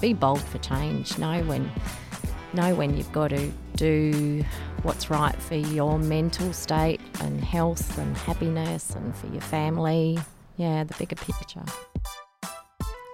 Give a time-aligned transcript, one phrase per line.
[0.00, 1.16] Be bold for change.
[1.18, 1.70] Know when,
[2.52, 4.44] know when you've got to do
[4.82, 10.18] what's right for your mental state and health and happiness and for your family.
[10.56, 11.64] Yeah, the bigger picture.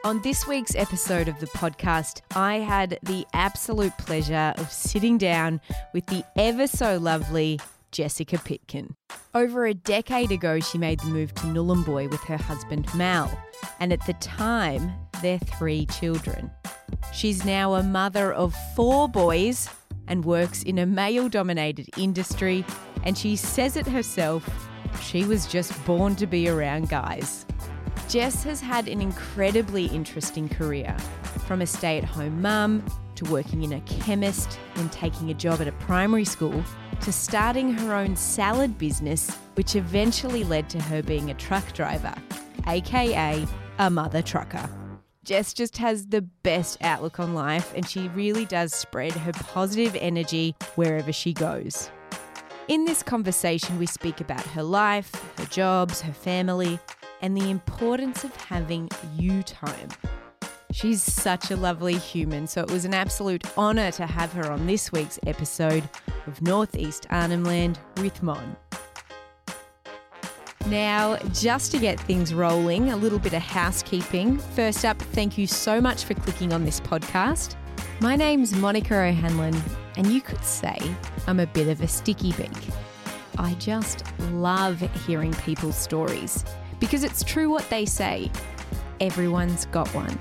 [0.03, 5.61] On this week's episode of the podcast, I had the absolute pleasure of sitting down
[5.93, 7.61] with the ever so lovely
[7.93, 8.95] Jessica Pitkin.
[9.35, 13.31] Over a decade ago, she made the move to Nhulunbuy with her husband Mal,
[13.79, 16.51] and at the time, their three children.
[17.13, 19.69] She's now a mother of four boys
[20.09, 22.65] and works in a male dominated industry,
[23.05, 24.49] and she says it herself
[25.03, 27.47] she was just born to be around guys.
[28.09, 30.97] Jess has had an incredibly interesting career
[31.47, 32.85] from a stay at home mum
[33.21, 36.65] to working in a chemist and taking a job at a primary school
[37.03, 42.15] to starting her own salad business, which eventually led to her being a truck driver,
[42.67, 43.47] aka
[43.79, 44.69] a mother trucker.
[45.23, 49.95] Jess just has the best outlook on life and she really does spread her positive
[50.01, 51.91] energy wherever she goes.
[52.69, 56.79] In this conversation, we speak about her life, her jobs, her family,
[57.21, 59.89] and the importance of having you time.
[60.73, 64.67] She's such a lovely human, so it was an absolute honour to have her on
[64.67, 65.83] this week's episode
[66.29, 68.57] of Northeast Arnhem Land with Mon.
[70.67, 74.39] Now, just to get things rolling, a little bit of housekeeping.
[74.39, 77.57] First up, thank you so much for clicking on this podcast.
[78.01, 79.61] My name's Monica O'Hanlon,
[79.97, 80.79] and you could say
[81.27, 82.49] I'm a bit of a sticky beak.
[83.39, 86.45] I just love hearing people's stories
[86.79, 88.31] because it's true what they say
[89.01, 90.17] everyone's got one.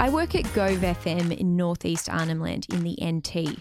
[0.00, 3.58] I work at Gove FM in northeast Arnhem Land in the NT.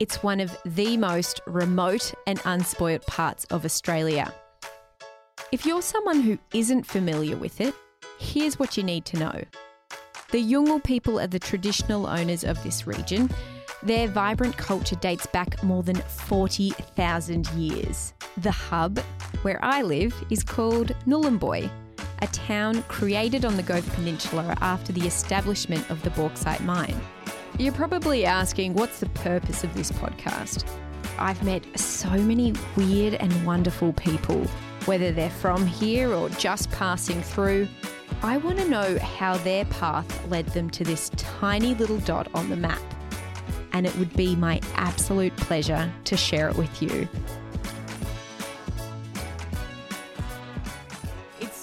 [0.00, 4.34] It's one of the most remote and unspoilt parts of Australia.
[5.52, 7.72] If you're someone who isn't familiar with it,
[8.18, 9.44] here's what you need to know.
[10.32, 13.30] The Yolngu people are the traditional owners of this region.
[13.84, 18.12] Their vibrant culture dates back more than 40,000 years.
[18.38, 18.98] The hub,
[19.42, 21.70] where I live, is called Nhulunbuy,
[22.20, 27.00] a town created on the Gove Peninsula after the establishment of the bauxite mine.
[27.58, 30.68] You're probably asking, what's the purpose of this podcast?
[31.18, 34.44] I've met so many weird and wonderful people,
[34.84, 37.68] whether they're from here or just passing through.
[38.22, 42.48] I want to know how their path led them to this tiny little dot on
[42.48, 42.80] the map.
[43.72, 47.08] And it would be my absolute pleasure to share it with you.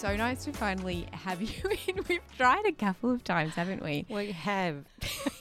[0.03, 2.03] So nice to finally have you in.
[2.09, 4.05] We've tried a couple of times, haven't we?
[4.09, 4.83] We have.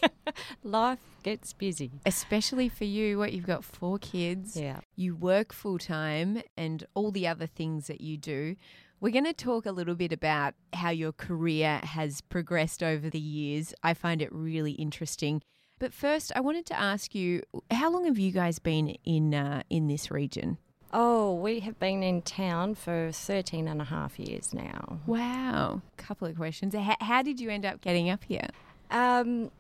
[0.63, 1.91] Life gets busy.
[2.07, 4.57] Especially for you, what you've got four kids.
[4.57, 4.79] Yeah.
[4.95, 8.55] You work full time and all the other things that you do.
[9.01, 13.19] We're going to talk a little bit about how your career has progressed over the
[13.19, 13.75] years.
[13.83, 15.43] I find it really interesting.
[15.81, 17.43] But first, I wanted to ask you,
[17.73, 20.59] how long have you guys been in uh, in this region?
[20.93, 24.99] Oh, we have been in town for 13 and a half years now.
[25.07, 25.81] Wow.
[25.97, 26.75] Couple of questions.
[26.75, 28.49] How, how did you end up getting up here?
[28.91, 29.51] Um,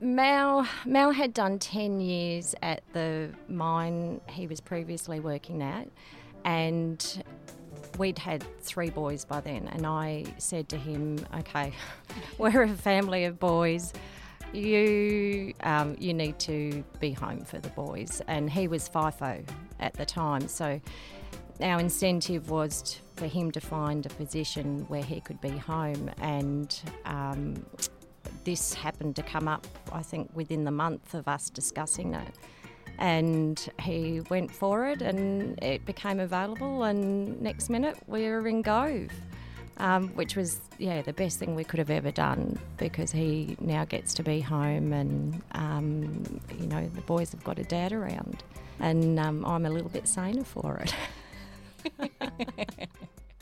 [0.00, 5.88] Mal, Mal had done 10 years at the mine he was previously working at,
[6.44, 7.24] and
[7.96, 9.68] we'd had three boys by then.
[9.68, 11.72] And I said to him, Okay,
[12.38, 13.94] we're a family of boys.
[14.52, 19.46] You um, you need to be home for the boys, and he was FIFO
[19.80, 20.80] at the time, so
[21.60, 26.10] our incentive was t- for him to find a position where he could be home,
[26.20, 27.66] and um,
[28.44, 32.34] this happened to come up, I think, within the month of us discussing it.
[32.98, 36.84] And he went for it, and it became available.
[36.84, 39.10] And next minute, we were in Gove,
[39.78, 43.84] um, which was yeah the best thing we could have ever done because he now
[43.84, 48.42] gets to be home, and um, you know the boys have got a dad around,
[48.80, 50.94] and um, I'm a little bit saner for it.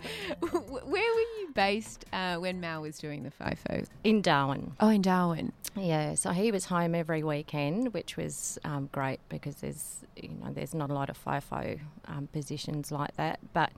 [0.41, 3.87] Where were you based uh, when Mal was doing the FIFO?
[4.03, 4.73] in Darwin.
[4.81, 5.53] Oh, in Darwin.
[5.77, 10.53] Yeah, so he was home every weekend, which was um, great because there's you know
[10.53, 13.41] there's not a lot of FIFO um, positions like that.
[13.53, 13.73] But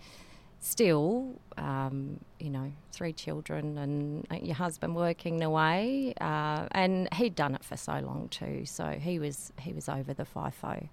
[0.61, 7.35] still, um, you know, three children and uh, your husband working away, uh, and he'd
[7.35, 8.64] done it for so long too.
[8.64, 10.88] So he was he was over the FIFO,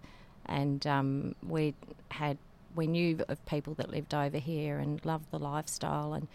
[0.46, 1.74] and um, we
[2.12, 2.38] had
[2.76, 6.28] we knew of people that lived over here and loved the lifestyle and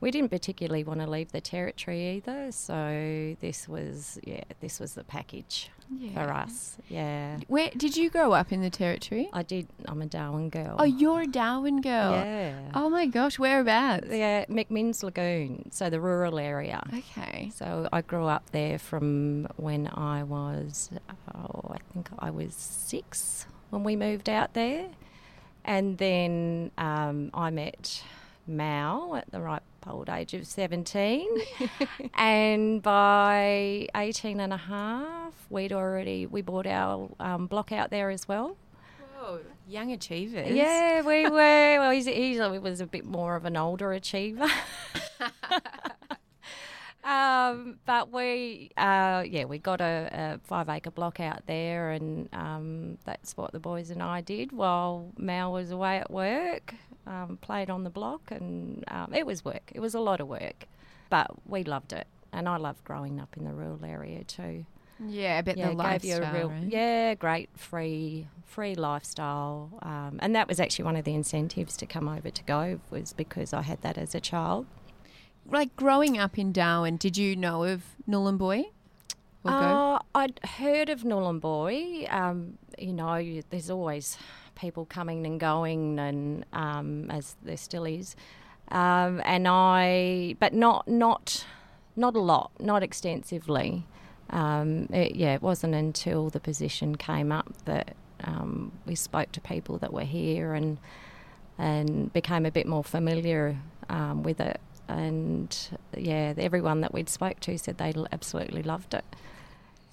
[0.00, 4.94] we didn't particularly want to leave the territory either, so this was yeah, this was
[4.94, 6.12] the package Yeah.
[6.26, 6.76] for us.
[6.88, 9.28] Yeah, Where did you grow up in the territory?
[9.32, 9.68] I did.
[9.86, 10.76] I'm a Darwin girl.
[10.78, 12.12] Oh, you're a Darwin girl.
[12.12, 12.54] yeah.
[12.74, 14.08] Oh my gosh, whereabouts?
[14.10, 16.82] Yeah, McMinn's Lagoon, so the rural area.
[16.92, 17.50] Okay.
[17.54, 20.90] So I grew up there from when I was,
[21.34, 24.88] oh, I think I was six when we moved out there.
[25.64, 28.02] And then um, I met
[28.46, 31.28] Mal at the ripe old age of 17.
[32.14, 38.10] and by 18 and a half, we'd already, we bought our um, block out there
[38.10, 38.56] as well.
[39.18, 40.50] Whoa, young achievers.
[40.50, 41.78] Yeah, we were.
[41.78, 44.48] Well, he's, he's, he was a bit more of an older achiever.
[47.04, 52.28] um, but we, uh, yeah, we got a, a five acre block out there, and
[52.32, 56.74] um, that's what the boys and I did while Mal was away at work.
[57.06, 59.70] Um, played on the block, and um, it was work.
[59.72, 60.66] It was a lot of work,
[61.08, 64.64] but we loved it, and I loved growing up in the rural area too
[64.98, 66.64] Yeah, I bet yeah, the lifestyle, real right?
[66.68, 71.86] yeah great free free lifestyle um, and that was actually one of the incentives to
[71.86, 74.66] come over to Gove was because I had that as a child
[75.48, 77.82] Like growing up in Darwin, did you know of?
[79.44, 84.18] Or uh, I'd heard of Nhulunbuy um, you know there's always
[84.56, 88.16] people coming and going and um, as there still is
[88.72, 91.46] um, and I but not not
[91.94, 93.84] not a lot not extensively
[94.30, 97.94] um, it, yeah, it wasn't until the position came up that
[98.24, 100.78] um, we spoke to people that were here and
[101.58, 103.56] and became a bit more familiar
[103.88, 104.60] um, with it.
[104.88, 105.56] And
[105.96, 109.04] yeah, everyone that we'd spoke to said they absolutely loved it.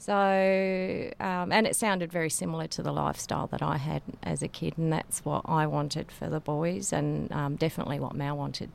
[0.04, 4.50] So, um, and it sounded very similar to the lifestyle that I had as a
[4.50, 8.70] kid, and that's what I wanted for the boys, and um, definitely what Mal wanted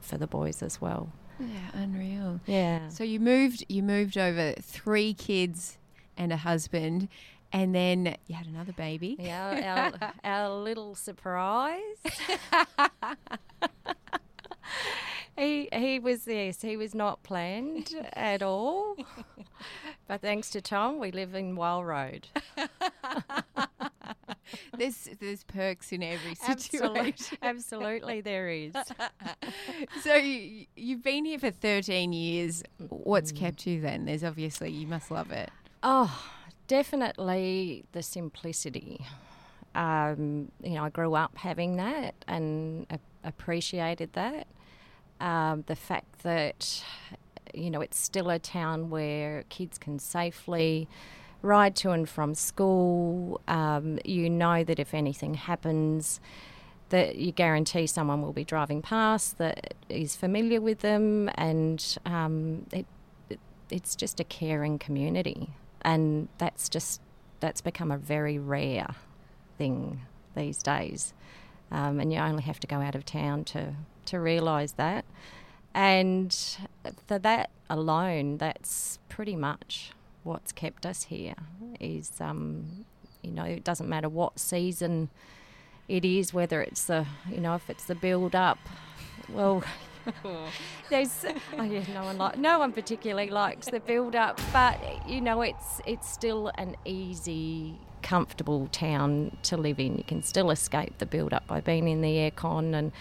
[0.00, 1.12] for the boys as well.
[1.38, 2.40] Yeah, unreal.
[2.46, 2.88] Yeah.
[2.88, 5.78] So you moved you moved over three kids
[6.16, 7.06] and a husband
[7.52, 9.16] and then you had another baby.
[9.20, 11.78] Yeah, our, our little surprise.
[15.36, 18.96] he he was yes, he was not planned at all.
[20.08, 22.28] But thanks to Tom, we live in Wile Road.
[24.76, 27.38] There's there's perks in every situation.
[27.42, 28.74] absolutely, there is.
[30.02, 32.62] so you, you've been here for 13 years.
[32.88, 34.04] What's kept you then?
[34.04, 35.50] There's obviously you must love it.
[35.82, 36.28] Oh,
[36.68, 39.04] definitely the simplicity.
[39.74, 44.46] Um, you know, I grew up having that and a- appreciated that.
[45.22, 46.84] Um, the fact that,
[47.54, 50.88] you know, it's still a town where kids can safely
[51.42, 53.40] ride to and from school.
[53.46, 56.20] Um, you know that if anything happens,
[56.88, 62.66] that you guarantee someone will be driving past that is familiar with them, and um,
[62.72, 62.86] it,
[63.30, 63.40] it,
[63.70, 65.50] it's just a caring community,
[65.82, 67.00] and that's just
[67.40, 68.94] that's become a very rare
[69.56, 70.02] thing
[70.36, 71.14] these days,
[71.72, 73.74] um, and you only have to go out of town to
[74.04, 75.04] to realise that,
[75.74, 76.58] and
[77.06, 81.34] for that alone, that's pretty much what's kept us here.
[81.80, 82.84] Is um,
[83.22, 85.08] you know it doesn't matter what season
[85.88, 88.58] it is, whether it's the you know if it's the build up,
[89.28, 89.64] well.
[90.90, 91.24] There's,
[91.56, 94.76] oh yeah, no one like, no one particularly likes the build up, but
[95.08, 99.96] you know, it's it's still an easy, comfortable town to live in.
[99.96, 102.92] You can still escape the build up by being in the aircon, and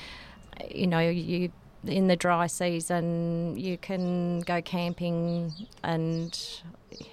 [0.73, 1.51] you know, you
[1.85, 5.51] in the dry season you can go camping,
[5.83, 6.61] and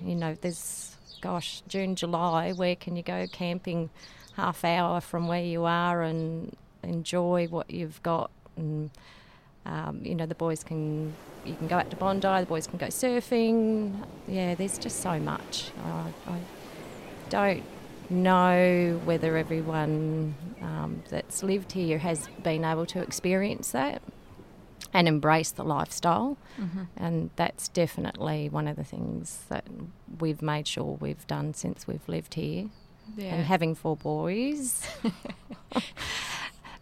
[0.01, 3.91] you know, there's gosh, June, July, where can you go camping?
[4.37, 8.91] Half hour from where you are and enjoy what you've got and
[9.67, 11.15] um, you know, the boys can,
[11.45, 14.03] you can go out to Bondi, the boys can go surfing.
[14.27, 15.71] Yeah, there's just so much.
[15.85, 16.39] I, I
[17.29, 17.63] don't
[18.11, 24.03] know whether everyone um, that's lived here has been able to experience that
[24.93, 26.39] and embrace the lifestyle.
[26.97, 29.65] And that's definitely one of the things that
[30.21, 32.71] we've made sure we've done since we've lived here.
[33.17, 33.35] Yeah.
[33.35, 34.87] And having four boys.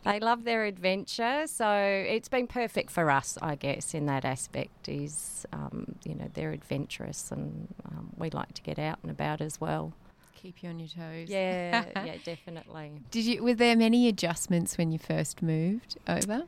[0.07, 4.89] They love their adventure, so it's been perfect for us, I guess, in that aspect.
[4.89, 9.41] Is um, you know they're adventurous, and um, we like to get out and about
[9.41, 9.95] as well.
[10.37, 11.29] Keep you on your toes.
[11.29, 12.93] Yeah, yeah, definitely.
[13.11, 13.43] Did you?
[13.43, 16.45] Were there many adjustments when you first moved over?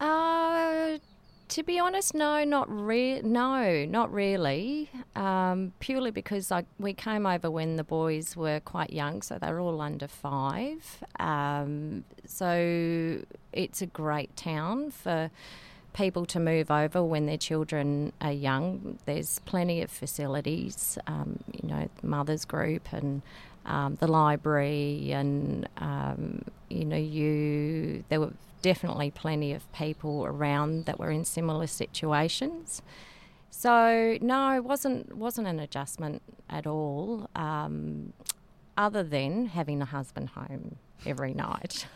[0.00, 0.98] Uh,
[1.48, 4.90] to be honest, no, not re- no, not really.
[5.14, 9.52] Um, purely because I, we came over when the boys were quite young, so they
[9.52, 11.04] were all under five.
[11.20, 13.22] Um, so
[13.52, 15.30] it's a great town for
[15.92, 18.98] people to move over when their children are young.
[19.04, 23.22] There's plenty of facilities, um, you know, mothers group and
[23.64, 28.32] um, the library, and um, you know, you there were
[28.62, 32.82] definitely plenty of people around that were in similar situations.
[33.50, 37.28] So no, it wasn't wasn't an adjustment at all.
[37.36, 38.12] Um,
[38.76, 41.86] other than having a husband home every night.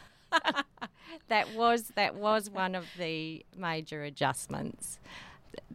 [1.29, 4.99] That was that was one of the major adjustments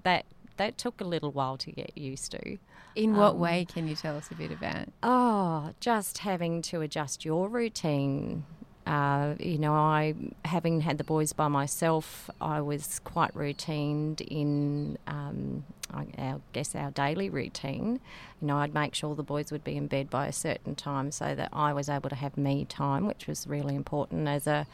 [0.03, 0.25] that
[0.57, 2.57] that took a little while to get used to.
[2.95, 4.89] In what um, way can you tell us a bit about?
[5.01, 8.45] Oh, just having to adjust your routine.
[8.91, 14.97] Uh, you know, I having had the boys by myself, I was quite routined in,
[15.07, 18.01] um, I, I guess, our daily routine.
[18.41, 21.11] You know, I'd make sure the boys would be in bed by a certain time
[21.11, 24.67] so that I was able to have me time, which was really important as a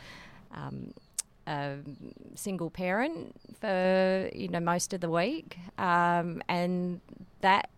[0.51, 0.95] um,
[1.45, 1.75] a
[2.33, 7.01] single parent for you know most of the week, um, and
[7.41, 7.69] that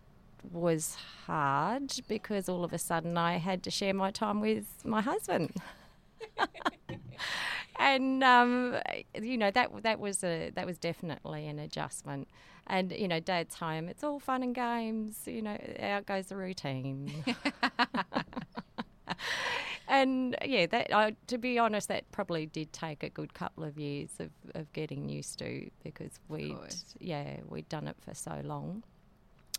[0.50, 5.02] was hard because all of a sudden I had to share my time with my
[5.02, 5.52] husband.
[7.78, 8.76] and um,
[9.20, 12.28] you know that that was a that was definitely an adjustment.
[12.66, 13.88] And you know, Dad's home.
[13.88, 15.22] It's all fun and games.
[15.26, 17.12] You know, out goes the routine.
[19.88, 23.78] and yeah, that uh, to be honest, that probably did take a good couple of
[23.78, 26.54] years of, of getting used to because we
[27.00, 28.84] yeah we'd done it for so long.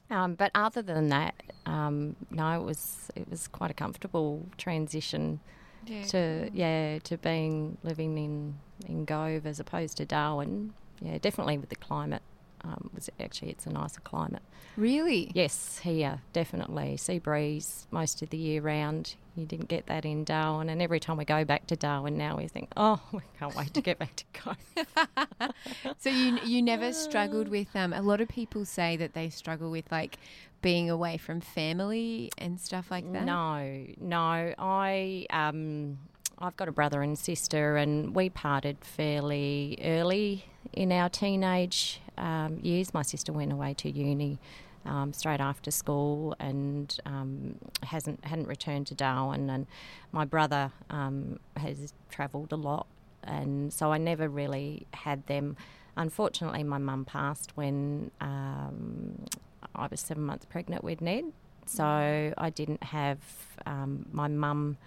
[0.10, 5.40] Um, but other than that, um, no, it was it was quite a comfortable transition
[5.86, 6.50] yeah, to cool.
[6.54, 8.56] yeah to being living in
[8.88, 10.74] in Gove as opposed to Darwin.
[11.00, 12.22] Yeah, definitely with the climate.
[12.64, 14.44] Um, was actually it's a nicer climate.
[14.78, 15.32] Really?
[15.34, 19.16] Yes, here definitely sea breeze most of the year round.
[19.36, 22.38] You didn't get that in Darwin, and every time we go back to Darwin now,
[22.38, 25.54] we think, oh, we can't wait to get back to Gove.
[25.98, 27.94] so you you never struggled with um.
[27.94, 30.18] A lot of people say that they struggle with like
[30.62, 33.26] being away from family and stuff like that?
[33.26, 34.54] No, no.
[34.58, 36.00] I um,
[36.40, 42.60] I've got a brother and sister, and we parted fairly early in our teenage um,
[42.62, 42.94] years.
[42.94, 44.40] My sister went away to uni.
[44.84, 49.68] Um, straight after school and um, hasn't hadn't returned to Darwin and
[50.12, 52.88] my brother um, has travelled a lot
[53.24, 55.56] and so I never really had them.
[55.98, 59.26] Unfortunately, my mum passed when um,
[59.76, 61.26] I was seven months pregnant with Ned,
[61.66, 63.20] so I didn't have
[63.66, 64.78] um, my mum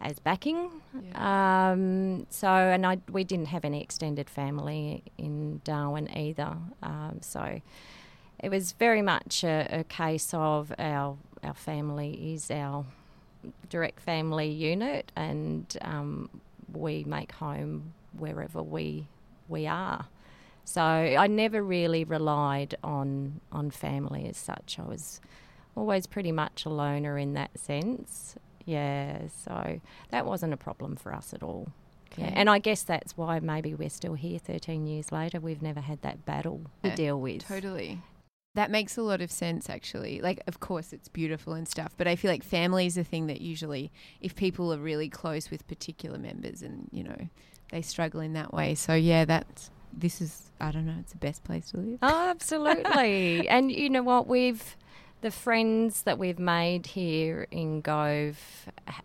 [0.00, 0.70] as backing.
[1.00, 1.70] Yeah.
[1.72, 6.56] Um, so, and I we didn't have any extended family in Darwin either.
[6.82, 7.60] Um, so,
[8.38, 12.84] it was very much a, a, case of our our family is our
[13.70, 16.28] direct family unit, and um,
[16.72, 19.06] we make home wherever we
[19.48, 20.06] we are.
[20.66, 24.78] So I never really relied on on family as such.
[24.78, 25.20] I was
[25.76, 28.36] always pretty much a loner in that sense.
[28.64, 29.80] Yeah, so
[30.10, 31.68] that wasn't a problem for us at all.
[32.12, 32.22] Okay.
[32.22, 35.38] Yeah, and I guess that's why maybe we're still here 13 years later.
[35.38, 37.46] We've never had that battle to deal with.
[37.46, 38.02] Totally.
[38.54, 40.20] That makes a lot of sense, actually.
[40.20, 43.28] Like, of course, it's beautiful and stuff, but I feel like family is a thing
[43.28, 47.28] that usually, if people are really close with particular members and, you know,
[47.70, 48.74] they struggle in that way.
[48.74, 51.98] So, yeah, that's this is I don't know, it's the best place to live.
[52.02, 53.48] Oh, absolutely.
[53.48, 54.76] and you know what, we've
[55.22, 58.38] the friends that we've made here in Gove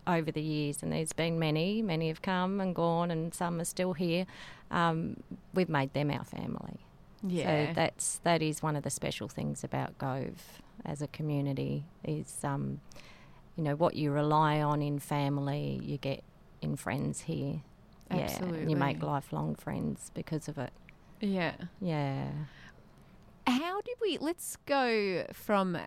[0.06, 3.64] over the years, and there's been many, many have come and gone, and some are
[3.64, 4.26] still here.
[4.70, 5.16] Um,
[5.54, 6.80] we've made them our family.
[7.22, 11.84] Yeah, so that's that is one of the special things about Gove as a community
[12.04, 12.80] is, um,
[13.56, 16.22] you know, what you rely on in family, you get
[16.60, 17.62] in friends here.
[18.12, 18.62] Absolutely.
[18.62, 20.72] Yeah, you make lifelong friends because of it.
[21.20, 21.54] Yeah.
[21.80, 22.30] Yeah.
[23.46, 25.78] How did we, let's go from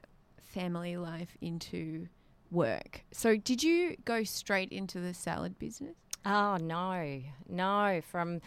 [0.42, 2.08] family life into
[2.52, 3.04] work.
[3.12, 5.96] So, did you go straight into the salad business?
[6.26, 7.22] Oh, no.
[7.48, 8.02] No.
[8.10, 8.42] From.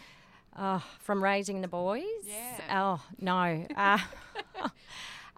[0.57, 2.03] Oh, from raising the boys?
[2.23, 2.59] Yeah.
[2.71, 3.65] Oh, no.
[3.77, 3.99] Uh,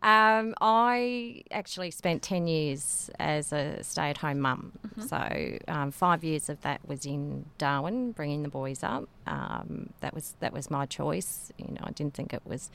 [0.04, 4.72] Um, I actually spent 10 years as a stay at home mum.
[4.88, 5.02] Mm-hmm.
[5.02, 9.08] So, um, five years of that was in Darwin, bringing the boys up.
[9.28, 11.52] Um, that, was, that was my choice.
[11.58, 12.72] You know, I didn't think it was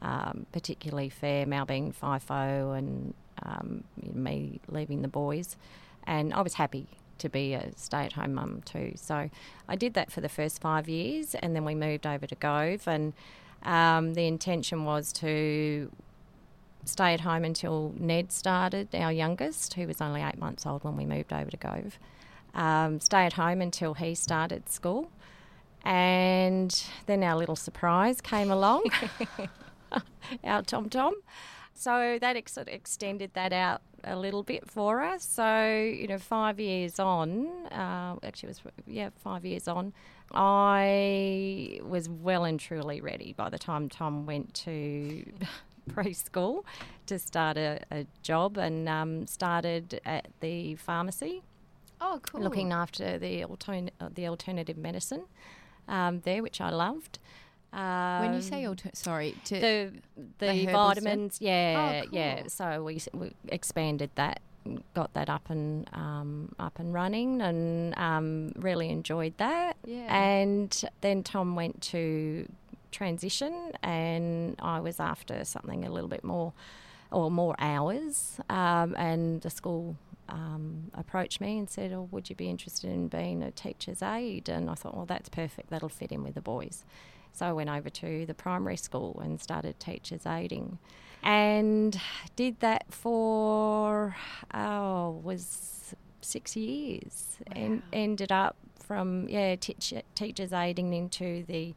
[0.00, 5.56] um, particularly fair, Mal being FIFO and um, me leaving the boys.
[6.06, 6.86] And I was happy
[7.18, 8.92] to be a stay at home mum too.
[8.96, 9.30] So
[9.68, 12.86] I did that for the first five years and then we moved over to Gove.
[12.86, 13.12] And
[13.62, 15.90] um, the intention was to
[16.84, 20.96] stay at home until Ned started, our youngest, who was only eight months old when
[20.96, 21.98] we moved over to Gove.
[22.54, 25.10] Um, stay at home until he started school.
[25.84, 28.84] And then our little surprise came along,
[30.44, 31.14] our Tom Tom.
[31.74, 35.24] So that ex- extended that out a little bit for us.
[35.24, 39.92] So, you know, five years on, uh, actually, it was, yeah, five years on,
[40.32, 45.24] I was well and truly ready by the time Tom went to
[45.90, 46.64] preschool
[47.06, 51.42] to start a, a job and um, started at the pharmacy.
[52.00, 52.42] Oh, cool.
[52.42, 55.24] Looking after the, altern- uh, the alternative medicine
[55.88, 57.18] um, there, which I loved.
[57.72, 59.92] Um, when you say alter- sorry, to the
[60.38, 62.42] the, the vitamins, yeah, Oh, yeah.
[62.46, 64.40] So we, we expanded that,
[64.94, 69.76] got that up and um, up and running, and um, really enjoyed that.
[69.84, 70.14] Yeah.
[70.14, 72.48] And then Tom went to
[72.94, 76.52] transition, and I was after something a little bit more,
[77.10, 78.40] or more hours.
[78.48, 79.96] Um, and the school
[80.28, 84.48] um, approached me and said, "Oh, would you be interested in being a teacher's aide?"
[84.48, 85.70] And I thought, "Well, that's perfect.
[85.70, 86.84] That'll fit in with the boys."
[87.32, 90.78] So I went over to the primary school and started teachers aiding,
[91.22, 92.00] and
[92.36, 94.16] did that for
[94.54, 101.74] oh was six years, and ended up from yeah teach, teachers aiding into the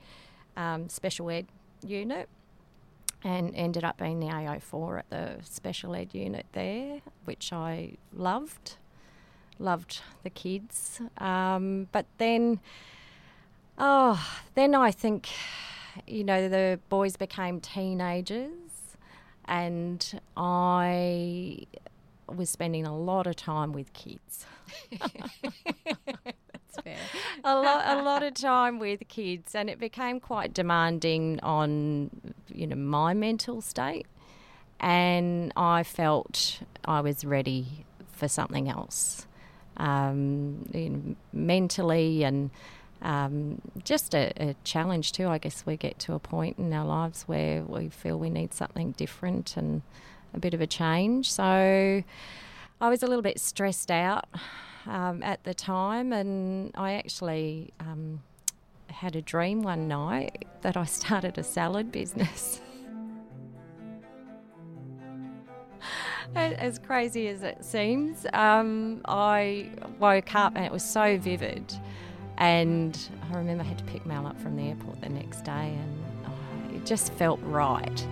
[0.58, 1.46] um, special ed
[1.86, 2.28] unit.
[3.24, 8.76] And ended up being the AO4 at the special ed unit there, which I loved.
[9.58, 11.02] Loved the kids.
[11.18, 12.60] Um, but then
[13.80, 15.30] Oh, then I think,
[16.08, 18.98] you know, the boys became teenagers,
[19.46, 21.68] and I
[22.28, 24.48] was spending a lot of time with kids.
[26.88, 26.98] Fair.
[27.44, 32.10] a lot, a lot of time with kids, and it became quite demanding on,
[32.48, 34.06] you know, my mental state,
[34.80, 39.28] and I felt I was ready for something else,
[39.78, 42.52] um, you know, mentally and.
[43.00, 45.28] Um, just a, a challenge too.
[45.28, 48.56] I guess we get to a point in our lives where we feel we need
[48.56, 49.84] something different and
[50.34, 51.32] a bit of a change.
[51.32, 52.04] So
[52.82, 54.26] I was a little bit stressed out
[54.88, 58.24] um, at the time, and I actually um,
[58.90, 62.62] had a dream one night that I started a salad business.
[66.36, 71.74] As crazy as it seems, um, I woke up and it was so vivid.
[72.38, 73.00] And
[73.32, 76.06] I remember I had to pick Mal up from the airport the next day, and
[76.26, 78.08] oh, it just felt right.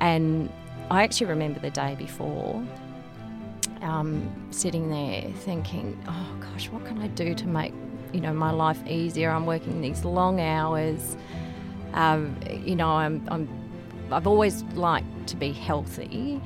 [0.00, 0.52] And
[0.90, 2.64] I actually remember the day before
[3.84, 7.72] um, sitting there thinking, oh gosh, what can I do to make
[8.12, 9.30] you know my life easier?
[9.30, 11.16] I'm working these long hours.
[11.92, 13.48] Um, you know, I'm, I'm
[14.10, 16.40] I've always liked to be healthy,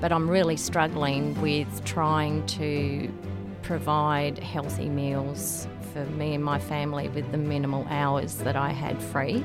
[0.00, 3.12] but I'm really struggling with trying to
[3.62, 9.00] provide healthy meals for me and my family with the minimal hours that I had
[9.00, 9.44] free.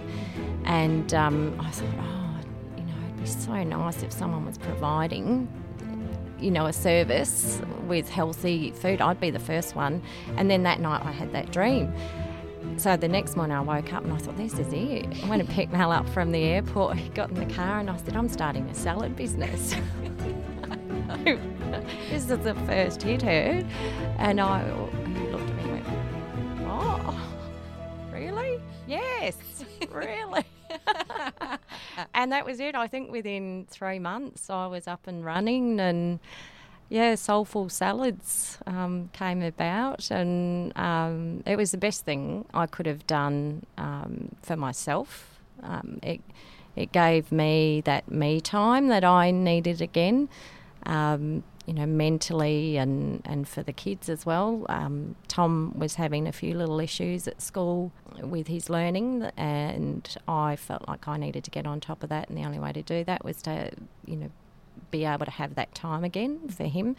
[0.65, 2.39] And um, I thought, oh,
[2.77, 5.47] you know, it'd be so nice if someone was providing
[6.39, 10.01] you know, a service with healthy food, I'd be the first one.
[10.37, 11.93] And then that night I had that dream.
[12.77, 15.05] So the next morning I woke up and I thought, this is it.
[15.23, 16.97] I went and picked Mal up from the airport.
[16.97, 19.75] He got in the car and I said, I'm starting a salad business.
[21.23, 23.65] this is the first he'd heard.
[24.17, 24.63] And I,
[25.07, 25.85] he looked at me and went,
[26.69, 27.19] oh,
[28.11, 28.61] really?
[28.87, 29.35] Yes,
[29.91, 30.45] really.
[32.13, 32.75] and that was it.
[32.75, 36.19] I think within three months I was up and running and
[36.89, 42.87] yeah, soulful salads um, came about, and um, it was the best thing I could
[42.87, 45.39] have done um, for myself.
[45.61, 46.21] Um, it
[46.75, 50.29] it gave me that me time that I needed again,
[50.87, 54.65] um, you know, mentally and, and for the kids as well.
[54.69, 57.91] Um, Tom was having a few little issues at school
[58.23, 62.27] with his learning, and I felt like I needed to get on top of that,
[62.27, 63.69] and the only way to do that was to,
[64.03, 64.31] you know,
[64.89, 66.95] be able to have that time again for him.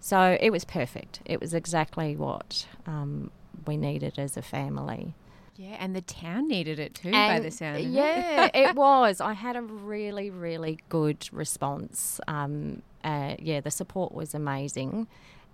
[0.00, 1.20] So it was perfect.
[1.24, 3.30] It was exactly what um,
[3.68, 5.14] we needed as a family.
[5.54, 7.88] Yeah, and the town needed it too, by the sound of it.
[7.88, 9.20] yeah, it was.
[9.20, 12.20] I had a really, really good response.
[12.26, 15.06] Um, uh, yeah, the support was amazing,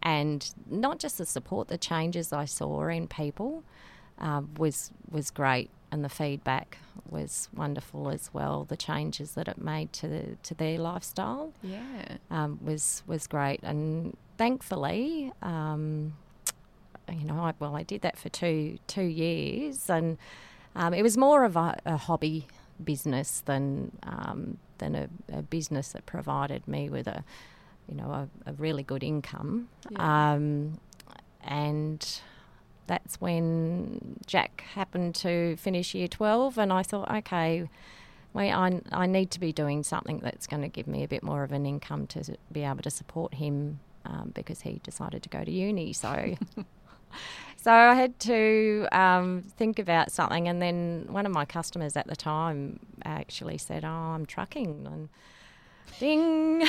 [0.03, 3.63] and not just the support, the changes I saw in people
[4.19, 6.79] uh, was was great, and the feedback
[7.09, 8.65] was wonderful as well.
[8.65, 12.17] The changes that it made to the, to their lifestyle Yeah.
[12.31, 16.15] um, was was great, and thankfully, um,
[17.13, 20.17] you know, I, well, I did that for two two years, and
[20.75, 22.47] um, it was more of a, a hobby
[22.83, 27.25] business than um, than a, a, business that provided me with a,
[27.89, 29.69] you know, a, a really good income.
[29.91, 30.33] Yeah.
[30.33, 30.81] Um,
[31.43, 32.21] and
[32.87, 37.69] that's when Jack happened to finish year 12, and I thought, okay,
[38.33, 41.23] well, I, I need to be doing something that's going to give me a bit
[41.23, 45.29] more of an income to be able to support him um, because he decided to
[45.29, 45.93] go to uni.
[45.93, 46.35] So.
[47.57, 52.07] so I had to um, think about something, and then one of my customers at
[52.07, 55.09] the time actually said, "Oh, I'm trucking," and
[55.99, 56.67] ding.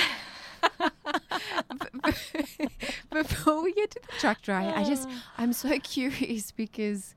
[3.12, 5.24] Before we get to the truck driver, I just ah.
[5.38, 7.14] I'm so curious because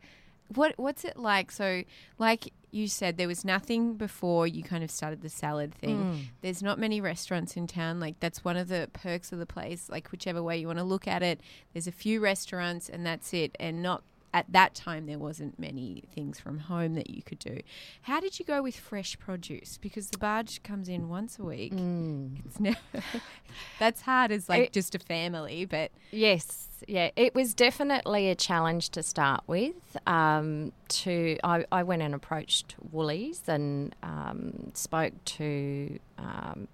[0.53, 1.51] what what's it like?
[1.51, 1.83] So
[2.17, 5.97] like you said there was nothing before you kind of started the salad thing.
[5.97, 6.19] Mm.
[6.41, 7.99] There's not many restaurants in town.
[7.99, 9.89] Like that's one of the perks of the place.
[9.89, 11.41] Like whichever way you want to look at it,
[11.73, 14.03] there's a few restaurants and that's it and not
[14.33, 17.59] at that time there wasn't many things from home that you could do.
[18.03, 19.77] How did you go with fresh produce?
[19.77, 21.73] Because the barge comes in once a week.
[21.73, 22.45] Mm.
[22.45, 22.77] It's never
[23.79, 28.35] that's hard as like it, just a family, but yes, yeah, it was definitely a
[28.35, 29.97] challenge to start with.
[30.07, 36.67] Um, to I, I, went and approached Woolies and um, spoke to um,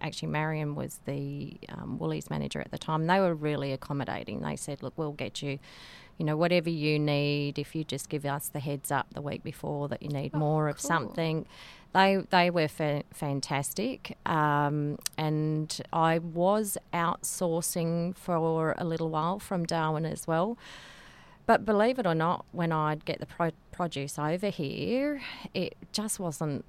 [0.00, 3.06] actually Marion was the um, Woolies manager at the time.
[3.06, 4.40] They were really accommodating.
[4.40, 5.58] They said, "Look, we'll get you."
[6.20, 9.42] You know, whatever you need, if you just give us the heads up the week
[9.42, 11.46] before that you need oh, more of something,
[11.94, 14.18] they they were fa- fantastic.
[14.26, 20.58] Um, and I was outsourcing for a little while from Darwin as well.
[21.46, 25.22] But believe it or not, when I'd get the pro- produce over here,
[25.54, 26.66] it just wasn't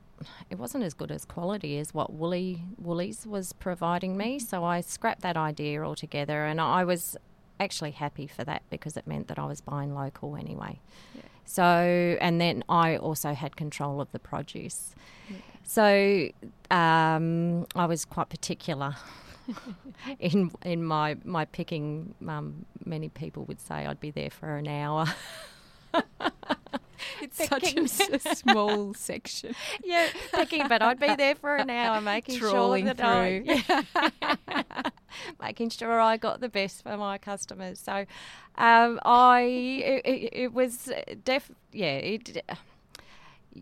[0.49, 4.37] it wasn't as good as quality as what Woolly Woolies was providing me.
[4.37, 4.45] Mm-hmm.
[4.45, 7.17] So I scrapped that idea altogether, and I was
[7.61, 10.79] actually happy for that because it meant that I was buying local anyway.
[11.15, 11.21] Yeah.
[11.45, 11.63] So,
[12.21, 14.95] and then I also had control of the produce.
[15.29, 15.37] Yeah.
[15.63, 16.29] So,
[16.75, 18.95] um, I was quite particular
[20.19, 22.15] in in my my picking.
[22.27, 25.05] Um, many people would say I'd be there for an hour.
[27.21, 27.87] it's picking.
[27.87, 29.55] such a, a, small section.
[29.83, 33.53] Yeah, picking, but I'd be there for an hour making Trawling sure that through.
[33.95, 34.89] I, yeah,
[35.41, 37.79] making sure I got the best for my customers.
[37.79, 38.05] So,
[38.57, 40.91] um, I it, it, it, was
[41.23, 42.43] def yeah it.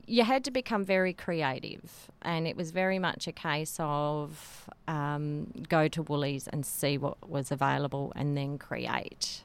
[0.06, 5.52] You had to become very creative, and it was very much a case of um,
[5.68, 9.42] go to Woolies and see what was available, and then create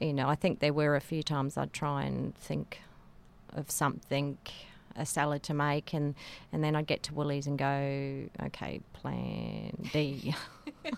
[0.00, 2.80] you know, I think there were a few times I'd try and think
[3.54, 4.38] of something,
[4.96, 6.14] a salad to make, and,
[6.52, 10.34] and then I'd get to Woolies and go, okay, plan D.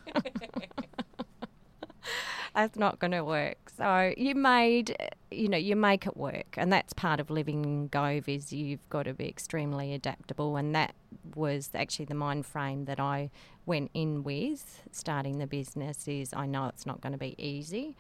[2.57, 3.71] that's not going to work.
[3.77, 4.97] So you made,
[5.31, 9.05] you know, you make it work, and that's part of living Gove is you've got
[9.05, 10.95] to be extremely adaptable, and that
[11.35, 13.31] was actually the mind frame that I
[13.67, 16.09] went in with starting the business.
[16.09, 17.95] Is I know it's not going to be easy,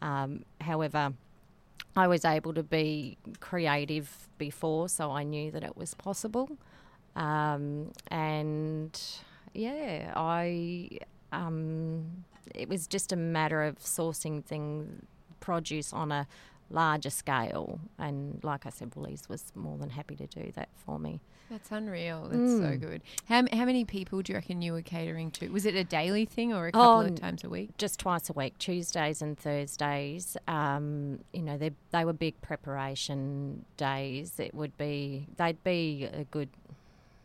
[0.00, 1.12] um, however.
[1.98, 6.56] I was able to be creative before, so I knew that it was possible.
[7.16, 9.00] Um, and
[9.54, 10.98] yeah, I
[11.32, 15.06] um, it was just a matter of sourcing thing
[15.40, 16.26] produce on a
[16.70, 17.80] larger scale.
[17.98, 21.20] And like I said, Woolies was more than happy to do that for me.
[21.50, 22.24] That's unreal.
[22.24, 22.72] That's mm.
[22.72, 23.02] so good.
[23.26, 25.48] How, how many people do you reckon you were catering to?
[25.48, 27.76] Was it a daily thing or a couple oh, of times a week?
[27.78, 30.36] Just twice a week, Tuesdays and Thursdays.
[30.46, 34.38] Um, you know, they they were big preparation days.
[34.38, 36.50] It would be they'd be a good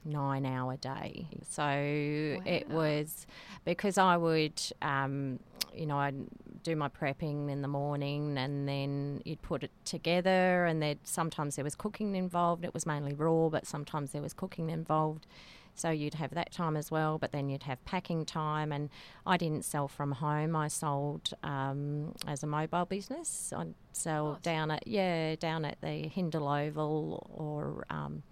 [0.05, 1.27] nine hour day.
[1.49, 2.41] So wow.
[2.45, 3.25] it was
[3.65, 5.39] because I would, um,
[5.73, 6.15] you know, I'd
[6.63, 11.55] do my prepping in the morning and then you'd put it together and then sometimes
[11.55, 12.63] there was cooking involved.
[12.63, 15.27] It was mainly raw, but sometimes there was cooking involved.
[15.75, 18.71] So you'd have that time as well, but then you'd have packing time.
[18.71, 18.89] And
[19.25, 20.55] I didn't sell from home.
[20.55, 23.51] I sold um, as a mobile business.
[23.55, 28.23] I'd sell down at yeah down at the Hindle Oval or um,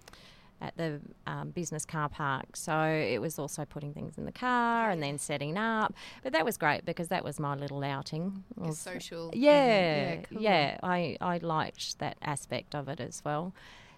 [0.61, 2.55] at the um, business car park.
[2.55, 5.93] So it was also putting things in the car and then setting up.
[6.23, 8.43] But that was great because that was my little outing.
[8.55, 9.31] Was, social.
[9.33, 10.41] Yeah, yeah, cool.
[10.41, 10.77] yeah.
[10.83, 13.53] I, I liked that aspect of it as well.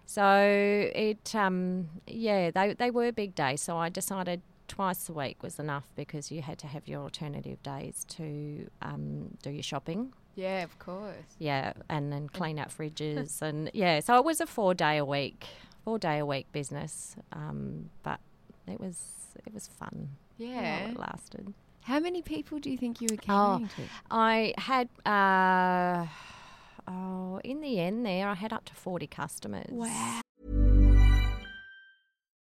[0.06, 3.62] So it, um, yeah, they, they were big days.
[3.62, 7.62] So I decided twice a week was enough because you had to have your alternative
[7.64, 10.14] days to um, do your shopping.
[10.36, 11.14] Yeah, of course.
[11.38, 14.00] Yeah, and then clean out fridges and yeah.
[14.00, 15.46] So it was a four day a week
[15.84, 18.20] four day a week business, um, but
[18.68, 18.98] it was
[19.46, 20.10] it was fun.
[20.38, 21.54] Yeah, it lasted.
[21.82, 23.82] How many people do you think you were catering oh, to?
[24.10, 26.08] I had uh,
[26.88, 29.70] oh, in the end, there I had up to forty customers.
[29.70, 30.23] Wow.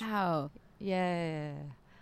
[0.00, 0.50] Wow.
[0.78, 1.52] Yeah.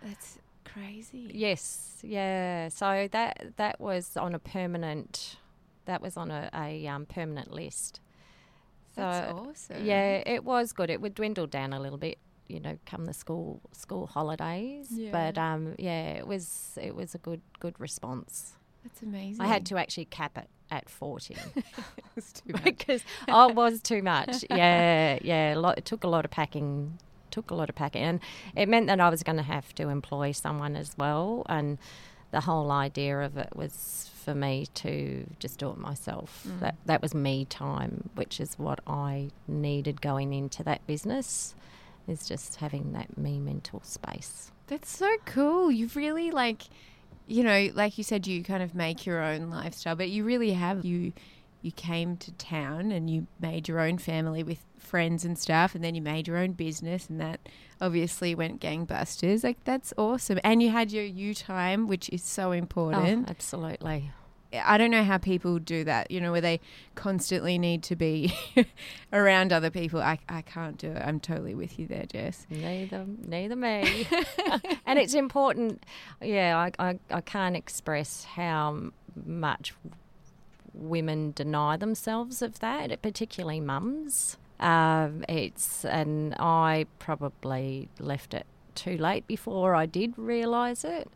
[0.03, 1.29] That's crazy.
[1.33, 2.69] Yes, yeah.
[2.69, 5.37] So that that was on a permanent,
[5.85, 7.99] that was on a, a um, permanent list.
[8.95, 9.85] So That's awesome.
[9.85, 10.89] yeah, it was good.
[10.89, 14.87] It would dwindle down a little bit, you know, come the school school holidays.
[15.11, 15.53] But Yeah.
[15.53, 18.53] um, yeah, it was it was a good good response.
[18.83, 19.41] That's amazing.
[19.43, 21.35] I had to actually cap it at forty
[22.15, 22.63] It's too much.
[22.63, 24.45] because I was too much.
[24.49, 25.53] Yeah, yeah.
[25.55, 26.97] A lot, it took a lot of packing.
[27.31, 28.19] Took a lot of packing, and
[28.55, 31.45] it meant that I was going to have to employ someone as well.
[31.47, 31.77] And
[32.31, 36.45] the whole idea of it was for me to just do it myself.
[36.47, 36.59] Mm.
[36.59, 41.55] That that was me time, which is what I needed going into that business.
[42.07, 44.51] Is just having that me mental space.
[44.65, 45.71] That's so cool.
[45.71, 46.63] You've really like,
[47.27, 50.53] you know, like you said, you kind of make your own lifestyle, but you really
[50.53, 50.83] have.
[50.83, 51.13] You
[51.61, 55.83] you came to town and you made your own family with friends and stuff, and
[55.83, 57.39] then you made your own business, and that
[57.81, 59.43] obviously went gangbusters.
[59.43, 60.39] Like that's awesome.
[60.43, 63.29] And you had your you time, which is so Oh, important.
[63.29, 64.11] absolutely.
[64.51, 66.59] I don't know how people do that, you know, where they
[66.95, 68.33] constantly need to be
[69.13, 70.01] around other people.
[70.01, 71.03] I, I can't do it.
[71.05, 72.47] I'm totally with you there, Jess.
[72.49, 74.07] Neither, neither me.
[74.87, 75.85] and it's important.
[76.19, 78.89] Yeah, I, I, I can't express how
[79.23, 79.75] much
[80.79, 84.37] women deny themselves of that, particularly mums.
[84.59, 91.09] Um, it's and I probably left it too late before I did realise it.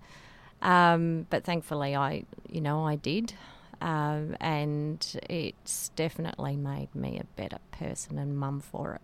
[0.62, 3.34] Um, but thankfully, I you know I did.
[3.82, 9.02] Um, and it's definitely made me a better person and mum for it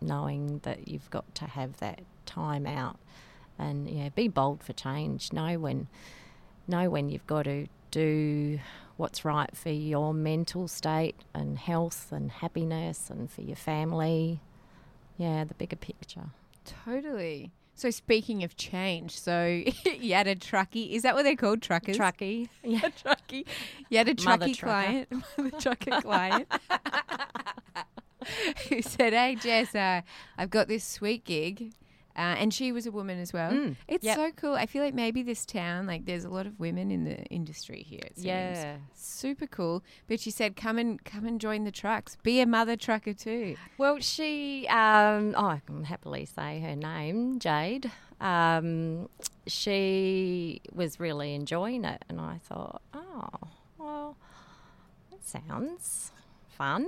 [0.00, 2.98] knowing that you've got to have that time out
[3.58, 5.86] and yeah be bold for change know when
[6.68, 8.58] know when you've got to do
[8.96, 14.40] what's right for your mental state and health and happiness and for your family
[15.18, 16.30] yeah the bigger picture
[16.84, 17.52] Totally.
[17.74, 19.62] So speaking of change, so
[20.00, 20.90] you had a truckie.
[20.92, 21.62] Is that what they're called?
[21.62, 21.96] Truckers.
[21.96, 23.46] trucky yeah A truckie.
[23.88, 26.48] You had a Mother client, mother trucker client,
[28.68, 30.00] who said, "Hey Jess, uh,
[30.36, 31.72] I've got this sweet gig."
[32.16, 33.52] Uh, and she was a woman as well.
[33.52, 34.16] Mm, It's yep.
[34.16, 34.54] so cool.
[34.54, 37.82] I feel like maybe this town, like, there's a lot of women in the industry
[37.82, 38.00] here.
[38.04, 38.26] It seems.
[38.26, 38.76] Yeah.
[38.94, 39.84] super cool.
[40.08, 42.16] But she said, "Come and come and join the trucks.
[42.22, 47.38] Be a mother trucker too." Well, she, um, oh, I can happily say her name,
[47.38, 47.90] Jade.
[48.18, 49.10] Um,
[49.46, 53.28] she was really enjoying it, and I thought, oh,
[53.78, 54.16] well,
[55.10, 56.12] that sounds
[56.48, 56.86] fun.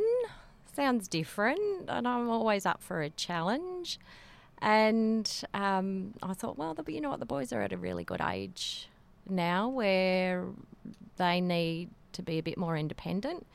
[0.74, 3.98] Sounds different, and I'm always up for a challenge.
[4.60, 8.20] And um, I thought, well, you know what, the boys are at a really good
[8.20, 8.88] age
[9.28, 10.44] now where
[11.16, 13.46] they need to be a bit more independent.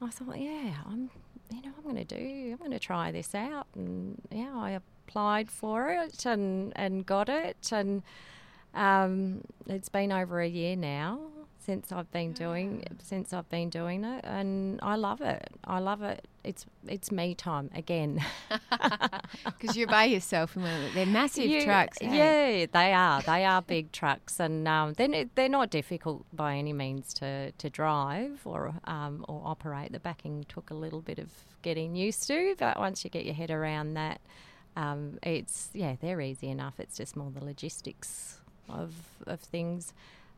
[0.00, 1.10] I thought, yeah, I'm,
[1.50, 4.70] you know, I'm going to do, I'm going to try this out, and yeah, I
[5.06, 8.02] applied for it and and got it, and
[8.74, 11.20] um, it's been over a year now
[11.64, 15.48] since I've been doing since I've been doing it, and I love it.
[15.64, 16.26] I love it.
[16.44, 18.24] It's it's me time again.
[19.44, 21.98] Because you're by yourself in one of the, they're massive You- trucks.
[22.00, 22.60] hey?
[22.60, 23.22] Yeah, they are.
[23.22, 27.70] They are big trucks, and um, they're they're not difficult by any means to, to
[27.70, 29.92] drive or um, or operate.
[29.92, 31.28] The backing took a little bit of
[31.62, 34.20] getting used to, but once you get your head around that,
[34.76, 36.74] um, it's yeah, they're easy enough.
[36.78, 38.94] It's just more the logistics of
[39.26, 39.92] of things.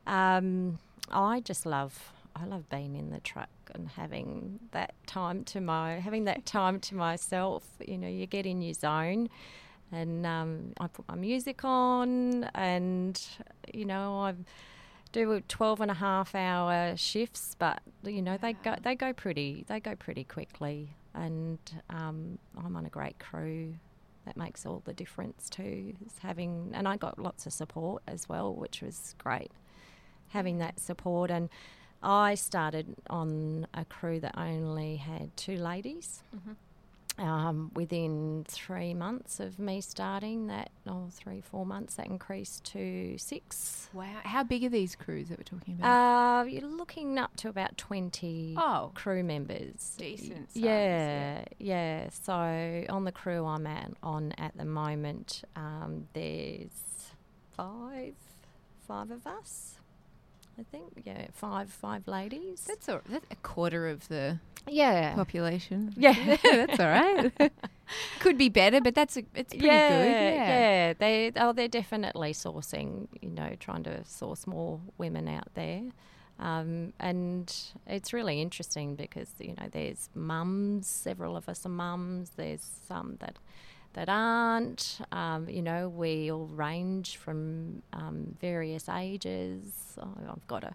[0.06, 0.78] Um,
[1.10, 2.12] I just love.
[2.36, 6.80] I love being in the truck and having that time to my having that time
[6.80, 7.64] to myself.
[7.86, 9.28] You know, you get in your zone
[9.92, 13.20] and um, I put my music on and
[13.72, 14.34] you know I
[15.12, 19.64] do 12 and a half hour shifts but you know they go they go pretty
[19.68, 21.58] they go pretty quickly and
[21.90, 23.74] um, I'm on a great crew
[24.26, 28.28] that makes all the difference too is having and I got lots of support as
[28.28, 29.52] well which was great
[30.35, 31.49] having that support and
[32.03, 36.23] I started on a crew that only had two ladies
[37.16, 43.16] um, within three months of me starting that, or three, four months, that increased to
[43.16, 43.88] six.
[43.94, 44.05] Wow.
[44.25, 46.40] How big are these crews that we're talking about?
[46.40, 48.90] Uh, you're looking up to about 20 Oh.
[48.94, 49.94] crew members.
[49.97, 52.35] Decent size, yeah, yeah, So
[52.90, 57.12] on the crew I'm at, on at the moment, um, there's
[57.57, 58.14] five,
[58.88, 59.77] five of us.
[60.58, 62.64] I think, yeah, five, five ladies.
[62.64, 64.38] that's, a, that's a quarter of the
[64.68, 65.92] yeah, population.
[65.96, 66.36] Yeah.
[66.42, 67.32] that's all right.
[68.20, 70.34] Could be better, but that's a, it's pretty yeah, good.
[70.34, 70.92] yeah.
[70.94, 73.08] They oh, they're definitely sourcing.
[73.20, 75.82] You know, trying to source more women out there,
[76.40, 77.54] um, and
[77.86, 80.86] it's really interesting because you know there's mums.
[80.86, 82.30] Several of us are mums.
[82.36, 83.36] There's some that
[83.94, 84.98] that aren't.
[85.11, 89.96] Um, you know, we all range from um, various ages.
[90.00, 90.74] Oh, I've got a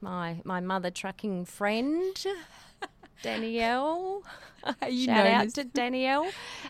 [0.00, 2.16] my my mother trucking friend.
[3.22, 4.22] Danielle.
[4.88, 6.28] you Shout out as- to Danielle.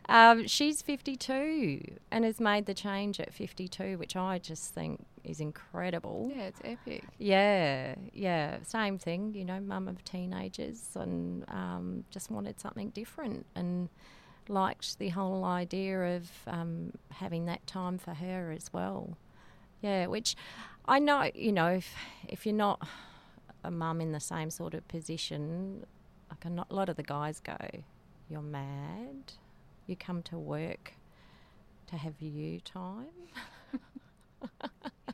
[0.08, 5.40] Um, she's 52 and has made the change at 52, which I just think is
[5.40, 6.30] incredible.
[6.34, 7.04] Yeah, it's epic.
[7.18, 8.58] Yeah, yeah.
[8.64, 13.88] Same thing, you know, mum of teenagers and um, just wanted something different and
[14.48, 19.16] liked the whole idea of um, having that time for her as well.
[19.80, 20.36] Yeah, which
[20.86, 21.94] I know, you know, if,
[22.28, 22.86] if you're not
[23.64, 25.84] a mum in the same sort of position,
[26.30, 27.56] like a no- lot of the guys go,
[28.28, 29.32] you're mad.
[29.86, 30.94] You come to work
[31.88, 33.06] to have you time.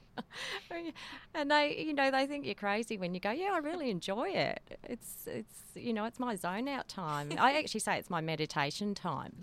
[1.35, 4.29] and they, you know, they think you're crazy when you go, yeah, I really enjoy
[4.31, 4.79] it.
[4.85, 7.33] It's, it's, you know, it's my zone out time.
[7.39, 9.35] I actually say it's my meditation time.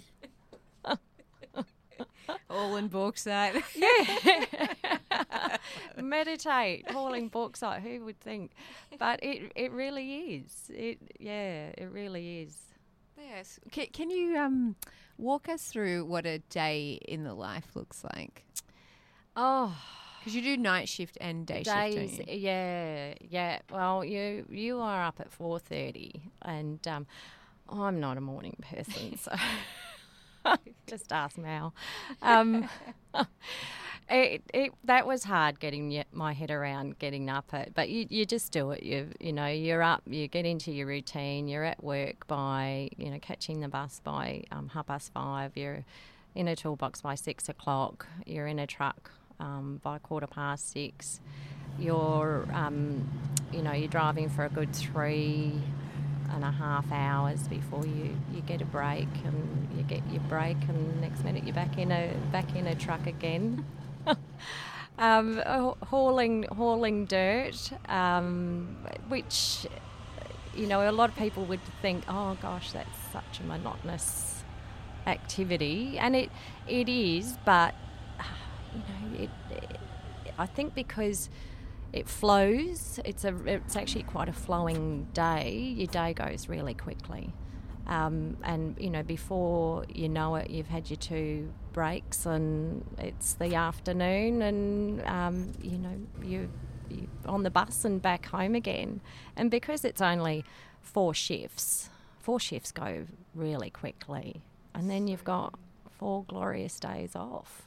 [2.50, 3.64] All in bauxite.
[3.76, 5.58] Yeah.
[5.98, 7.82] Meditate, hauling bauxite.
[7.82, 8.52] Who would think?
[9.00, 10.70] But it, it really is.
[10.70, 12.58] It, yeah, it really is.
[13.18, 13.60] yes.
[13.72, 14.76] Can, can you um,
[15.18, 18.44] walk us through what a day in the life looks like?
[19.36, 19.76] Oh,
[20.26, 21.94] Because you do night shift and day days.
[21.94, 22.40] shift, don't you?
[22.40, 23.60] Yeah, yeah.
[23.72, 27.06] Well, you you are up at four thirty, and um,
[27.70, 29.32] I'm not a morning person, so
[30.88, 31.76] just ask Mal.
[32.24, 32.68] Um,
[34.10, 38.26] it, it that was hard getting my head around getting up at, but you you
[38.26, 38.82] just do it.
[38.82, 41.48] You you know you're up, you get into your routine.
[41.48, 45.56] You're at work by you know catching the bus by um, half past five.
[45.56, 45.86] You're
[46.34, 48.08] in a toolbox by six o'clock.
[48.26, 51.20] You're in a truck um, by quarter past six.
[51.78, 53.10] You're, um,
[53.52, 55.54] you know, you're driving for a good three
[56.32, 60.58] and a half hours before you, you get a break, and you get your break,
[60.68, 63.66] and next minute you're back in a back in a truck again.
[64.98, 65.42] um,
[65.84, 69.68] hauling hauling dirt, um, which
[70.56, 74.44] you know a lot of people would think, oh gosh, that's such a monotonous
[75.06, 76.32] activity, and it
[76.68, 77.76] it is, but
[78.76, 79.80] you know, it, it,
[80.38, 81.30] I think because
[81.94, 85.74] it flows, it's a it's actually quite a flowing day.
[85.78, 87.32] Your day goes really quickly,
[87.88, 93.34] um, and you know before you know it, you've had your two breaks, and it's
[93.36, 96.50] the afternoon, and um, you know you
[96.90, 99.00] you on the bus and back home again,
[99.38, 100.44] and because it's only
[100.82, 104.42] four shifts, four shifts go really quickly,
[104.74, 105.54] and then you've got
[105.98, 107.64] four glorious days off.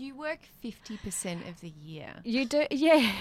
[0.00, 2.14] You work 50% of the year.
[2.24, 3.12] You do, yeah.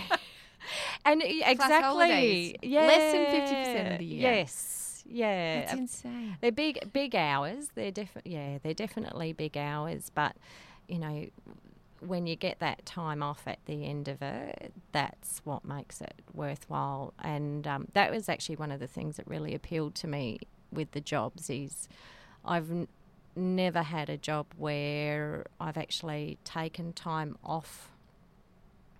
[1.05, 4.21] and exactly, yeah, Less than 50% of the year.
[4.21, 5.61] Yes, yeah.
[5.61, 6.37] That's insane.
[6.41, 7.69] They're big, big hours.
[7.75, 10.11] They're defi- yeah, they're definitely big hours.
[10.13, 10.35] But
[10.87, 11.27] you know,
[11.99, 16.15] when you get that time off at the end of it, that's what makes it
[16.33, 17.13] worthwhile.
[17.23, 20.39] And um, that was actually one of the things that really appealed to me
[20.71, 21.49] with the jobs.
[21.49, 21.87] Is
[22.43, 22.87] I've
[23.35, 27.89] never had a job where I've actually taken time off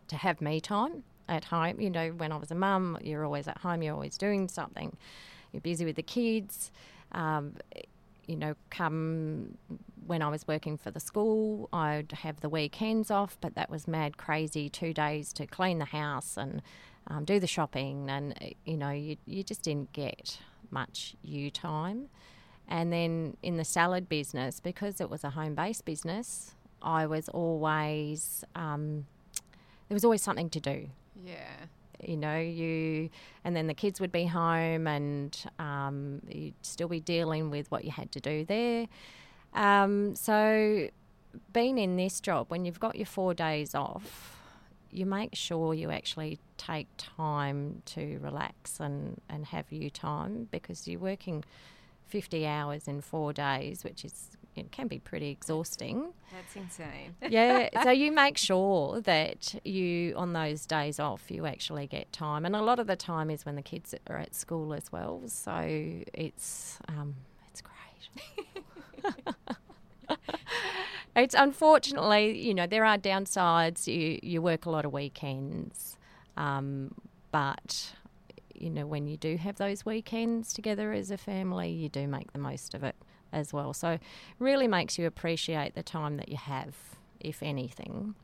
[0.08, 1.80] to have me time at home.
[1.80, 4.96] You know, when I was a mum, you're always at home, you're always doing something.
[5.52, 6.72] You're busy with the kids.
[7.12, 7.56] Um,
[8.28, 9.58] you know, come
[10.08, 13.88] when I was working for the school, I'd have the weekends off, but that was
[13.88, 16.62] mad crazy two days to clean the house and
[17.08, 18.10] um, do the shopping.
[18.10, 20.40] And, you know, you, you just didn't get
[20.70, 22.10] much you time.
[22.72, 27.28] And then in the salad business, because it was a home based business, I was
[27.30, 29.06] always, um,
[29.90, 30.90] there was always something to do
[31.24, 31.66] Yeah.
[32.04, 33.10] you know you
[33.44, 37.84] and then the kids would be home and um, you'd still be dealing with what
[37.86, 38.88] you had to do there
[39.54, 40.88] um, so
[41.54, 44.40] being in this job when you've got your four days off
[44.90, 50.88] you make sure you actually take time to relax and, and have you time because
[50.88, 51.44] you're working
[52.12, 56.12] 50 hours in four days, which is it can be pretty exhausting.
[56.34, 57.16] That's insane.
[57.30, 62.46] yeah, so you make sure that you on those days off you actually get time,
[62.46, 65.22] and a lot of the time is when the kids are at school as well.
[65.28, 67.16] So it's um,
[67.50, 68.58] it's great.
[71.16, 73.88] it's unfortunately, you know, there are downsides.
[73.88, 75.98] You you work a lot of weekends,
[76.36, 76.94] um,
[77.32, 77.94] but
[78.62, 82.32] you know, when you do have those weekends together as a family, you do make
[82.34, 82.96] the most of it
[83.34, 83.74] as well.
[83.74, 84.00] So,
[84.40, 86.76] really makes you appreciate the time that you have,
[87.20, 88.16] if anything.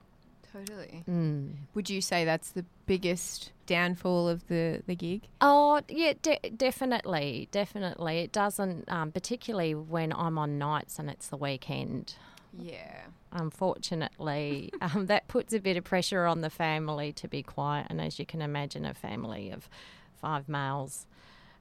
[0.51, 1.03] Totally.
[1.07, 1.53] Mm.
[1.73, 5.23] Would you say that's the biggest downfall of the, the gig?
[5.41, 7.47] Oh, yeah, de- definitely.
[7.51, 8.19] Definitely.
[8.19, 12.15] It doesn't, um, particularly when I'm on nights and it's the weekend.
[12.57, 13.01] Yeah.
[13.31, 17.87] Unfortunately, um, that puts a bit of pressure on the family to be quiet.
[17.89, 19.69] And as you can imagine, a family of
[20.17, 21.05] five males,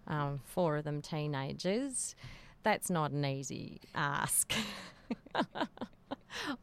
[0.06, 2.14] um, four of them teenagers,
[2.62, 4.52] that's not an easy ask.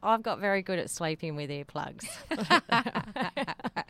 [0.02, 2.06] I've got very good at sleeping with earplugs.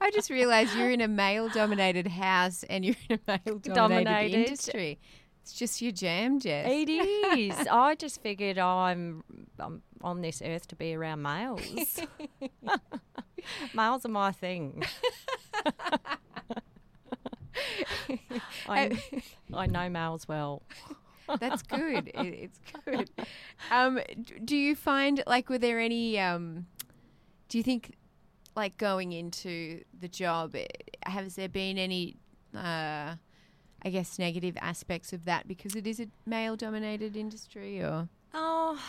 [0.00, 4.34] I just realised you're in a male dominated house and you're in a male dominated
[4.34, 4.98] industry.
[5.42, 6.66] It's just your jam, Jess.
[6.68, 7.66] It is.
[7.70, 9.22] I just figured I'm,
[9.58, 12.00] I'm on this earth to be around males.
[13.74, 14.82] males are my thing.
[18.68, 18.98] I,
[19.52, 20.62] I know males well.
[21.40, 22.08] That's good.
[22.14, 23.10] It, it's good.
[23.70, 24.00] Um,
[24.44, 26.18] do you find like were there any?
[26.18, 26.66] Um,
[27.48, 27.94] do you think
[28.54, 30.66] like going into the job eh,
[31.04, 32.16] has there been any?
[32.54, 33.16] Uh,
[33.82, 38.80] I guess negative aspects of that because it is a male dominated industry or oh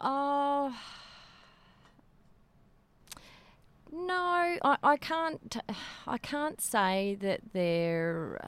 [0.00, 0.74] oh
[3.92, 5.56] no I, I can't
[6.06, 8.40] I can't say that there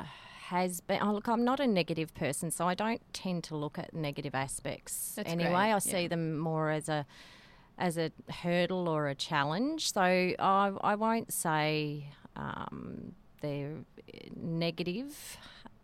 [0.48, 1.00] has been.
[1.00, 4.34] Oh, look, I'm not a negative person, so I don't tend to look at negative
[4.34, 5.50] aspects That's anyway.
[5.50, 5.78] great, I yeah.
[5.78, 7.06] see them more as a
[7.78, 9.92] as a hurdle or a challenge.
[9.92, 13.78] So I I won't say um, they're
[14.36, 15.38] negative.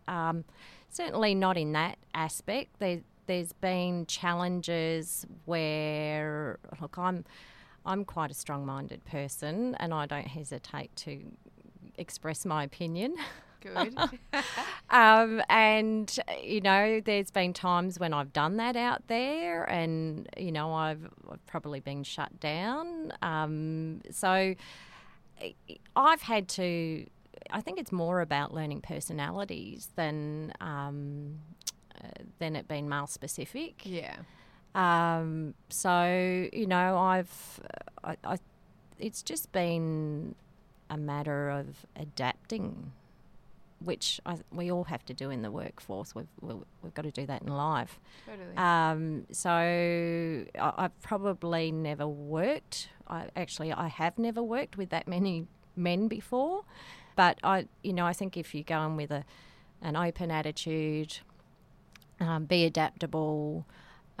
[0.07, 0.45] Um,
[0.89, 2.79] certainly not in that aspect.
[2.79, 7.25] There, there's been challenges where look, I'm
[7.85, 11.21] I'm quite a strong-minded person, and I don't hesitate to
[11.97, 13.15] express my opinion.
[13.61, 13.95] good.
[14.89, 20.51] Um, and you know, there's been times when I've done that out there, and you
[20.51, 23.13] know, I've, I've probably been shut down.
[23.21, 24.53] Um, so
[25.95, 27.05] I've had to.
[27.51, 31.39] I think it's more about learning personalities than um,
[32.03, 32.07] uh,
[32.39, 33.83] than it being male specific.
[33.85, 34.17] yeah.
[34.75, 37.59] Um, so you know, I've
[38.03, 38.37] I, I,
[38.99, 40.35] it's just been
[40.89, 42.91] a matter of adapting,
[43.79, 46.15] which I, we all have to do in the workforce.
[46.15, 47.99] We've we've, we've got to do that in life.
[48.25, 48.55] Totally.
[48.57, 50.45] Um, so I,
[50.77, 52.89] I've probably never worked.
[53.07, 56.63] I actually I have never worked with that many men before,
[57.15, 59.25] but I you know I think if you go in with a
[59.81, 61.19] an open attitude,
[62.19, 63.65] um, be adaptable,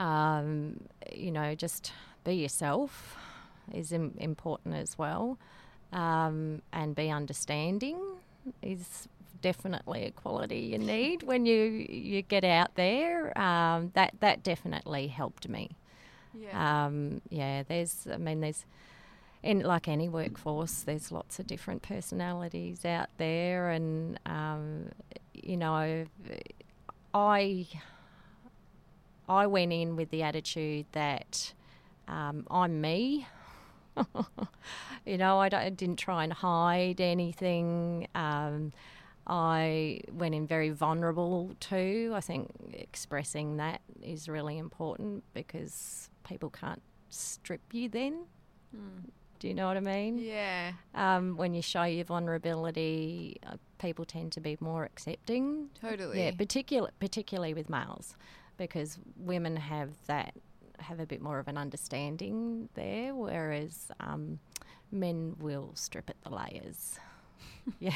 [0.01, 0.79] um,
[1.13, 1.93] you know, just
[2.23, 3.15] be yourself
[3.73, 5.37] is Im- important as well,
[5.93, 7.99] um, and be understanding
[8.61, 9.07] is
[9.41, 13.37] definitely a quality you need when you you get out there.
[13.39, 15.69] Um, that that definitely helped me.
[16.33, 16.85] yeah.
[16.85, 18.65] Um, yeah, there's I mean there's
[19.43, 24.89] in like any workforce, there's lots of different personalities out there, and um,
[25.33, 26.05] you know,
[27.13, 27.67] I
[29.31, 31.53] I went in with the attitude that
[32.07, 33.27] um, I'm me.
[35.05, 38.07] you know, I, don't, I didn't try and hide anything.
[38.13, 38.73] Um,
[39.25, 42.11] I went in very vulnerable too.
[42.13, 48.25] I think expressing that is really important because people can't strip you then.
[49.39, 50.17] Do you know what I mean?
[50.17, 50.73] yeah.
[50.93, 55.69] Um, when you show your vulnerability, uh, people tend to be more accepting.
[55.79, 56.19] Totally.
[56.23, 58.15] Yeah, particular, particularly with males,
[58.67, 60.33] because women have that
[60.79, 64.39] have a bit more of an understanding there, whereas um,
[64.91, 66.99] men will strip at the layers.
[67.79, 67.93] yeah.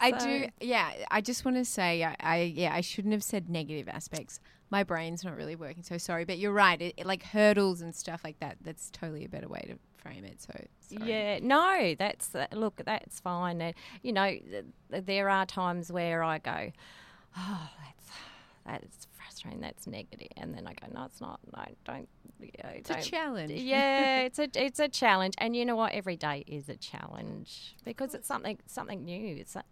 [0.00, 0.46] I So- do.
[0.60, 4.40] Yeah, I just want to say, I, I yeah, I shouldn't have said negative aspects.
[4.70, 6.24] My brain's not really working, so sorry.
[6.24, 6.80] But you're right.
[6.80, 8.58] It, it- like hurdles and stuff like that.
[8.62, 10.40] That's totally a better way to frame it.
[10.42, 10.52] So
[10.96, 11.10] sorry.
[11.10, 13.62] Yeah, no, that's uh, look, that's fine.
[13.62, 13.72] Uh,
[14.02, 16.72] you know, th- th- there are times where I go,
[17.36, 17.70] oh,
[18.66, 19.60] that's that's frustrating.
[19.60, 20.28] That's negative.
[20.36, 21.40] and then I go, no, it's not.
[21.56, 22.08] No, don't.
[22.40, 23.50] You know, It's a don't- challenge.
[23.60, 25.92] Yeah, it's a it's a challenge, and you know what?
[25.92, 29.36] Every day is a challenge because it's something something new.
[29.36, 29.64] It's a-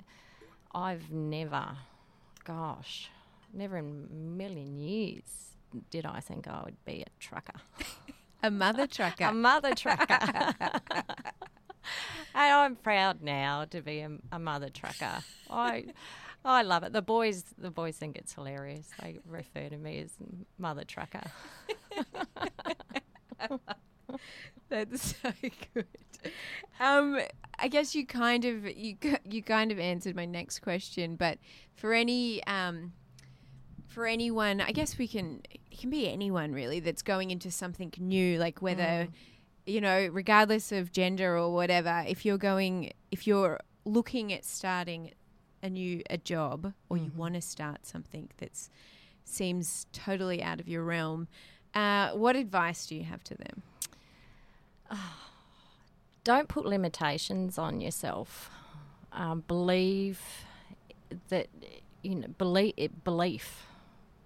[0.74, 1.76] I've never
[2.44, 3.10] gosh,
[3.52, 5.22] never in a million years
[5.90, 7.60] did I think I would be a trucker.
[8.42, 9.24] A mother trucker.
[9.28, 10.18] a mother trucker.
[12.34, 15.22] and I'm proud now to be a, a mother trucker.
[15.50, 15.86] I
[16.44, 16.92] I love it.
[16.92, 18.88] The boys the boys think it's hilarious.
[19.00, 20.12] They refer to me as
[20.58, 21.22] mother trucker.
[24.68, 25.32] That's so
[25.74, 25.86] good.
[26.80, 27.20] Um,
[27.58, 31.38] I guess you kind of you you kind of answered my next question, but
[31.74, 32.92] for any um,
[33.86, 37.92] for anyone, I guess we can it can be anyone really that's going into something
[37.98, 39.08] new, like whether
[39.66, 45.12] you know, regardless of gender or whatever, if you're going if you're looking at starting
[45.62, 48.68] a new a job or you want to start something that
[49.24, 51.28] seems totally out of your realm,
[51.74, 53.62] uh, what advice do you have to them?
[56.24, 58.50] don't put limitations on yourself.
[59.12, 60.20] Um, believe
[61.28, 61.48] that
[62.02, 63.66] you know believe belief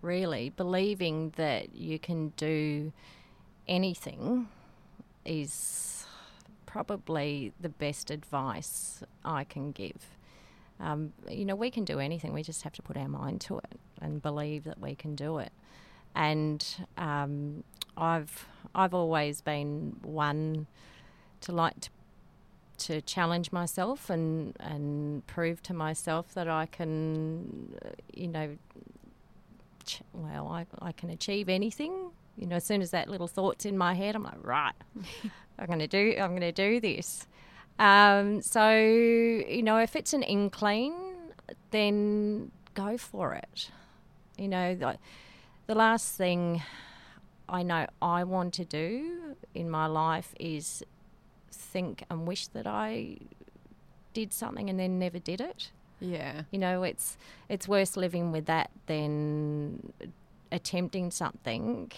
[0.00, 2.92] really believing that you can do
[3.66, 4.48] anything
[5.24, 6.06] is
[6.66, 10.15] probably the best advice I can give.
[10.80, 12.32] Um, you know, we can do anything.
[12.32, 15.38] We just have to put our mind to it and believe that we can do
[15.38, 15.52] it.
[16.14, 16.64] And
[16.96, 17.64] um,
[17.96, 20.66] I've I've always been one
[21.42, 21.90] to like to,
[22.78, 28.56] to challenge myself and and prove to myself that I can, uh, you know,
[29.84, 32.10] ch- well, I, I can achieve anything.
[32.36, 34.74] You know, as soon as that little thought's in my head, I'm like, right,
[35.58, 37.26] I'm going to do, I'm going to do this.
[37.78, 40.94] Um, so, you know, if it's an incline,
[41.70, 43.70] then go for it.
[44.38, 44.98] You know, the,
[45.66, 46.62] the last thing
[47.48, 50.82] I know I want to do in my life is
[51.50, 53.18] think and wish that I
[54.12, 55.70] did something and then never did it.
[56.00, 56.42] Yeah.
[56.50, 57.16] You know, it's
[57.48, 59.92] it's worse living with that than
[60.52, 61.92] attempting something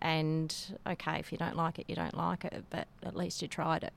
[0.00, 0.54] and
[0.86, 3.82] okay, if you don't like it, you don't like it, but at least you tried
[3.84, 3.92] it.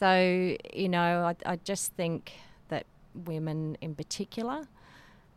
[0.00, 2.32] So, you know, I, I just think
[2.68, 4.66] that women in particular,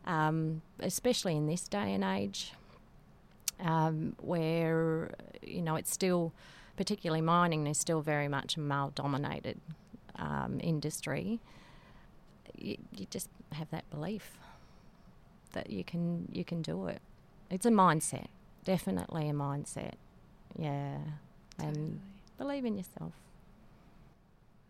[0.06, 2.52] um, especially in this day and age,
[3.60, 5.12] um, where,
[5.42, 6.32] you know, it's still,
[6.76, 9.60] particularly mining, is still very much a male dominated
[10.16, 11.40] um, industry
[12.56, 14.38] you, you just have that belief
[15.52, 17.00] that you can you can do it.
[17.50, 18.26] It's a mindset,
[18.64, 19.94] definitely a mindset.
[20.58, 20.98] Yeah,
[21.58, 22.00] and
[22.38, 23.12] believe in yourself.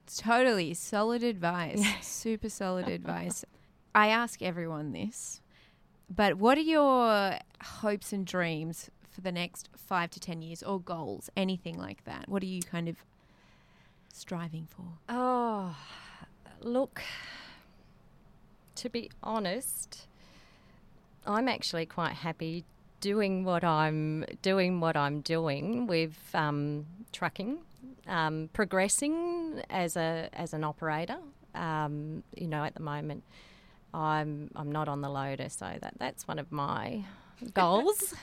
[0.07, 1.85] Totally solid advice.
[2.03, 3.45] Super solid advice.
[3.95, 5.41] I ask everyone this,
[6.11, 10.81] but what are your hopes and dreams for the next five to 10 years or
[10.81, 11.31] goals?
[11.37, 12.29] Anything like that?
[12.29, 12.97] What are you kind of
[14.13, 14.85] striving for?
[15.09, 15.77] Oh,
[16.61, 17.03] look.
[18.77, 20.07] To be honest,
[21.27, 22.65] I'm actually quite happy
[23.01, 24.81] doing what I'm doing.
[24.81, 27.59] What I'm doing with um, trucking,
[28.07, 31.19] um, progressing as a as an operator.
[31.55, 33.25] Um, you know, at the moment,
[33.93, 37.05] I'm I'm not on the loader, so that that's one of my
[37.55, 38.15] goals.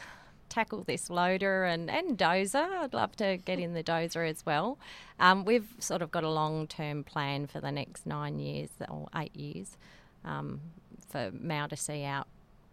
[0.50, 2.70] Tackle this loader and, and dozer.
[2.70, 4.78] I'd love to get in the dozer as well.
[5.18, 9.08] Um, we've sort of got a long term plan for the next nine years or
[9.16, 9.78] eight years
[10.26, 10.60] um,
[11.08, 12.28] for Mal to see out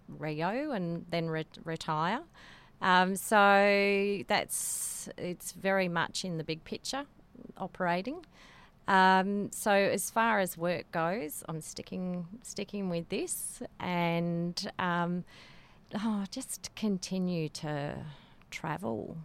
[0.09, 2.23] Rio and then re- retire.
[2.81, 7.05] Um, so that's it's very much in the big picture
[7.57, 8.25] operating.
[8.87, 15.25] Um, so as far as work goes, I'm sticking sticking with this and um,
[15.95, 17.97] oh, just continue to
[18.51, 19.19] travel.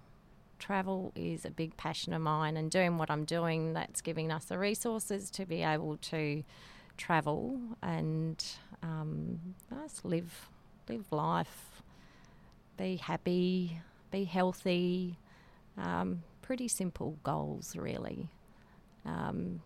[0.60, 4.46] Travel is a big passion of mine, and doing what I'm doing that's giving us
[4.46, 6.44] the resources to be able to
[6.96, 8.44] travel and
[8.82, 9.40] um,
[9.70, 10.50] just live
[10.88, 11.73] live life,
[12.78, 13.80] be happy,
[14.12, 15.18] be healthy.
[15.78, 18.30] Um, pretty simple goals, really,
[19.06, 19.62] um,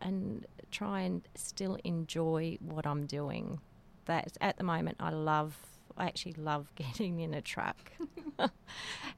[0.00, 3.60] and try and still enjoy what I'm doing.
[4.06, 5.56] That at the moment, I love.
[5.98, 7.92] I actually love getting in a truck,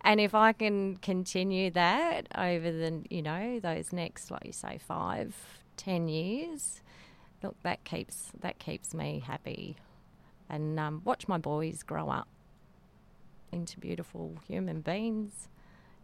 [0.03, 4.79] and if I can continue that over the you know those next, like you say,
[4.79, 5.35] five,
[5.77, 6.81] ten years,
[7.43, 9.77] look that keeps that keeps me happy,
[10.49, 12.29] and um, watch my boys grow up
[13.53, 15.49] into beautiful human beings.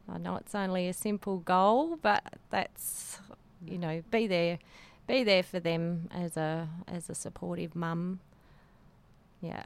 [0.09, 3.21] I know it's only a simple goal, but that's
[3.65, 4.59] you know be there,
[5.07, 8.21] be there for them as a as a supportive mum.
[9.41, 9.65] Yeah.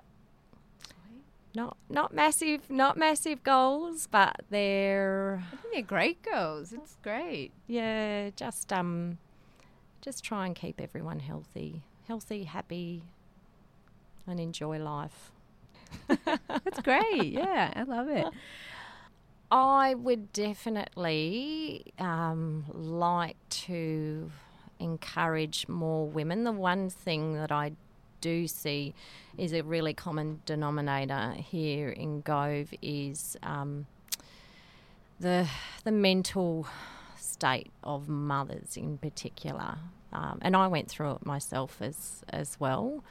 [1.55, 6.73] Not not massive, not massive goals, but they're I think they're great goals.
[6.73, 7.53] It's great.
[7.67, 9.19] yeah, just um,
[10.01, 13.03] just try and keep everyone healthy, healthy, happy,
[14.27, 15.33] and enjoy life.
[16.09, 17.33] That's great.
[17.33, 18.27] Yeah, I love it.
[19.51, 24.31] I would definitely um, like to
[24.79, 26.45] encourage more women.
[26.45, 27.73] The one thing that I
[28.21, 28.95] do see
[29.37, 33.87] is a really common denominator here in Gove is um,
[35.21, 35.49] the
[35.85, 36.67] the mental
[37.17, 39.79] state of mothers in particular.
[40.13, 43.03] Um, and I went through it myself as as well.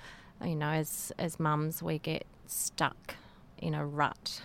[0.44, 3.16] You know, as as mums, we get stuck
[3.58, 4.42] in a rut.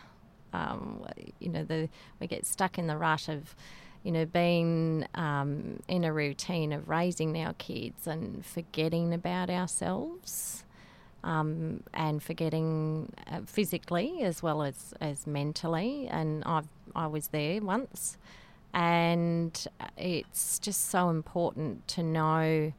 [0.53, 1.05] Um,
[1.40, 1.88] you know, the
[2.20, 3.55] we get stuck in the rut of
[4.03, 10.64] you know, being um, in a routine of raising our kids and forgetting about ourselves
[11.22, 16.09] um, and forgetting uh, physically as well as, as mentally.
[16.09, 18.18] And I've, I was there once.
[18.74, 22.72] And it's just so important to know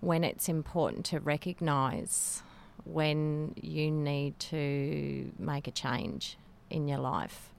[0.00, 2.42] when it's important to recognise
[2.86, 6.38] when you need to make a change
[6.70, 7.50] in your life.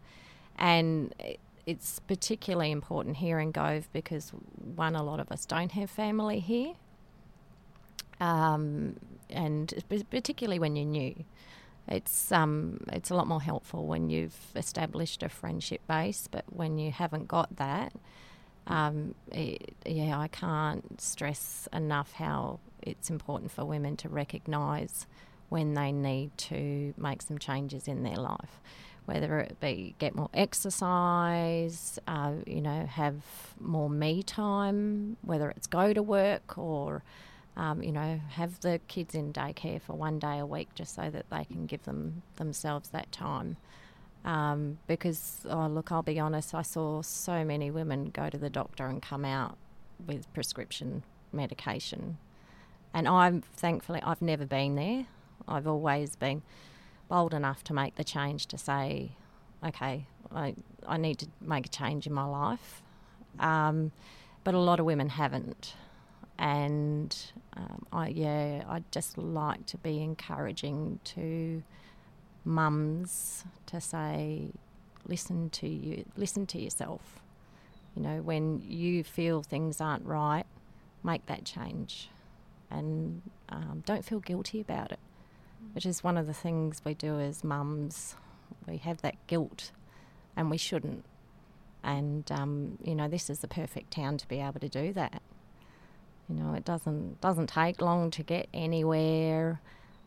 [0.57, 1.13] And
[1.65, 4.31] it's particularly important here in Gove because
[4.75, 6.73] one, a lot of us don't have family here,
[8.19, 8.95] um,
[9.29, 9.73] and
[10.09, 11.25] particularly when you're new,
[11.87, 16.27] it's um, it's a lot more helpful when you've established a friendship base.
[16.29, 17.93] But when you haven't got that,
[18.65, 25.07] um, it, yeah, I can't stress enough how it's important for women to recognise
[25.49, 28.59] when they need to make some changes in their life
[29.07, 33.15] whether it be get more exercise, uh, you know, have
[33.57, 37.03] more me time, whether it's go to work or,
[37.55, 41.09] um, you know, have the kids in daycare for one day a week just so
[41.09, 43.55] that they can give them themselves that time.
[44.25, 48.49] Um, because, oh, look, I'll be honest, I saw so many women go to the
[48.49, 49.57] doctor and come out
[50.05, 52.17] with prescription medication.
[52.93, 55.05] And I'm thankfully, I've never been there.
[55.47, 56.41] I've always been
[57.09, 59.11] bold enough to make the change to say,
[59.65, 60.55] okay, I,
[60.87, 62.81] I need to make a change in my life.
[63.39, 63.91] Um,
[64.43, 65.75] but a lot of women haven't.
[66.39, 67.15] And
[67.55, 71.63] um, I, yeah, I'd just like to be encouraging to
[72.45, 74.49] mums to say,
[75.07, 77.19] listen to you, listen to yourself.
[77.95, 80.45] You know, when you feel things aren't right,
[81.03, 82.09] make that change,
[82.69, 84.99] and um, don't feel guilty about it
[85.73, 88.15] which is one of the things we do as mums.
[88.67, 89.71] We have that guilt,
[90.35, 91.05] and we shouldn't.
[91.83, 95.21] And um, you know, this is the perfect town to be able to do that.
[96.27, 99.61] You know, it doesn't doesn't take long to get anywhere.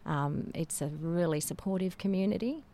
[0.04, 2.64] Um, it's a really supportive community,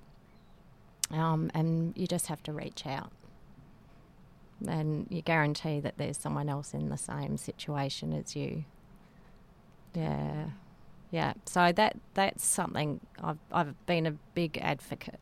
[1.10, 3.10] um, and you just have to reach out.
[4.66, 8.64] And you guarantee that there's someone else in the same situation as you.
[9.96, 10.50] Yeah.
[11.10, 15.20] Yeah, so that that's something I've I've been a big advocate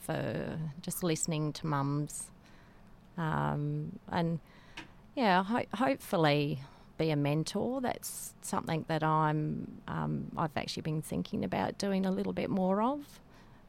[0.00, 2.30] for just listening to mums,
[3.18, 4.40] um, and
[5.14, 6.60] yeah, ho- hopefully
[6.96, 7.80] be a mentor.
[7.82, 12.80] That's something that I'm um, I've actually been thinking about doing a little bit more
[12.82, 13.20] of,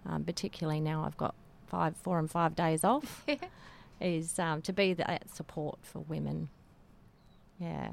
[0.06, 1.36] um, particularly now I've got
[1.68, 3.26] five, four and five days off.
[4.02, 6.50] is um, to be that support for women.
[7.60, 7.92] Yeah.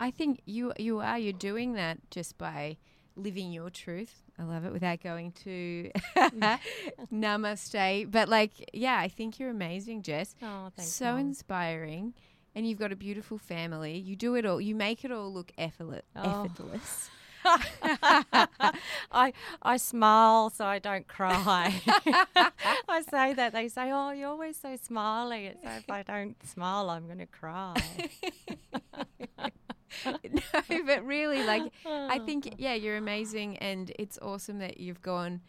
[0.00, 2.76] I think you you are you're doing that just by
[3.16, 4.22] living your truth.
[4.38, 5.90] I love it without going to
[7.12, 8.10] namaste.
[8.10, 10.34] But like, yeah, I think you're amazing, Jess.
[10.42, 10.92] Oh, thanks.
[10.92, 11.18] So Mom.
[11.20, 12.14] inspiring.
[12.56, 13.98] And you've got a beautiful family.
[13.98, 14.60] You do it all.
[14.60, 16.04] You make it all look effortless.
[16.14, 16.44] Oh.
[16.44, 17.10] effortless.
[19.12, 21.82] I I smile so I don't cry.
[22.88, 26.88] I say that they say, "Oh, you're always so smiley." It's if I don't smile,
[26.88, 27.74] I'm going to cry.
[30.06, 33.56] no, but really, like, I think, yeah, you're amazing.
[33.58, 35.40] And it's awesome that you've gone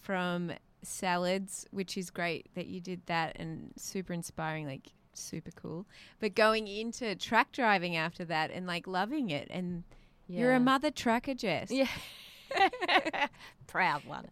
[0.00, 0.52] from
[0.82, 5.86] salads, which is great that you did that and super inspiring, like, super cool.
[6.20, 9.48] But going into truck driving after that and, like, loving it.
[9.50, 9.84] And
[10.26, 10.40] yeah.
[10.40, 11.70] you're a mother trucker, Jess.
[11.70, 11.88] Yeah.
[13.66, 14.28] Proud one.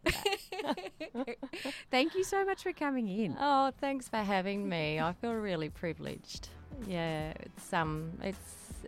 [1.91, 3.37] Thank you so much for coming in.
[3.41, 5.01] Oh, thanks for having me.
[5.01, 6.49] I feel really privileged.
[6.87, 8.39] Yeah, it's um, it's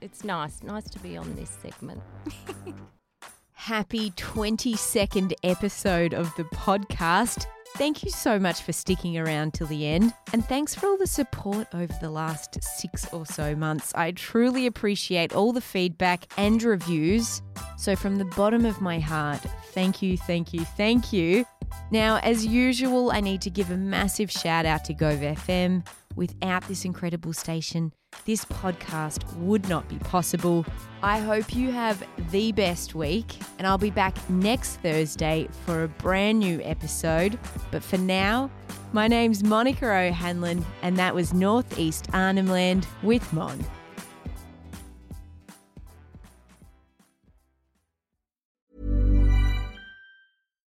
[0.02, 2.02] it's nice, nice to be on this segment.
[3.52, 7.46] Happy 22nd episode of the podcast.
[7.76, 11.06] Thank you so much for sticking around till the end, and thanks for all the
[11.06, 13.92] support over the last six or so months.
[13.96, 17.42] I truly appreciate all the feedback and reviews.
[17.76, 19.40] So, from the bottom of my heart,
[19.72, 21.44] thank you, thank you, thank you.
[21.90, 25.84] Now, as usual, I need to give a massive shout out to Gove FM.
[26.16, 27.92] Without this incredible station,
[28.24, 30.64] this podcast would not be possible.
[31.02, 35.88] I hope you have the best week, and I'll be back next Thursday for a
[35.88, 37.38] brand new episode.
[37.70, 38.50] But for now,
[38.92, 43.64] my name's Monica O'Hanlon, and that was Northeast Arnhem Land with Mon.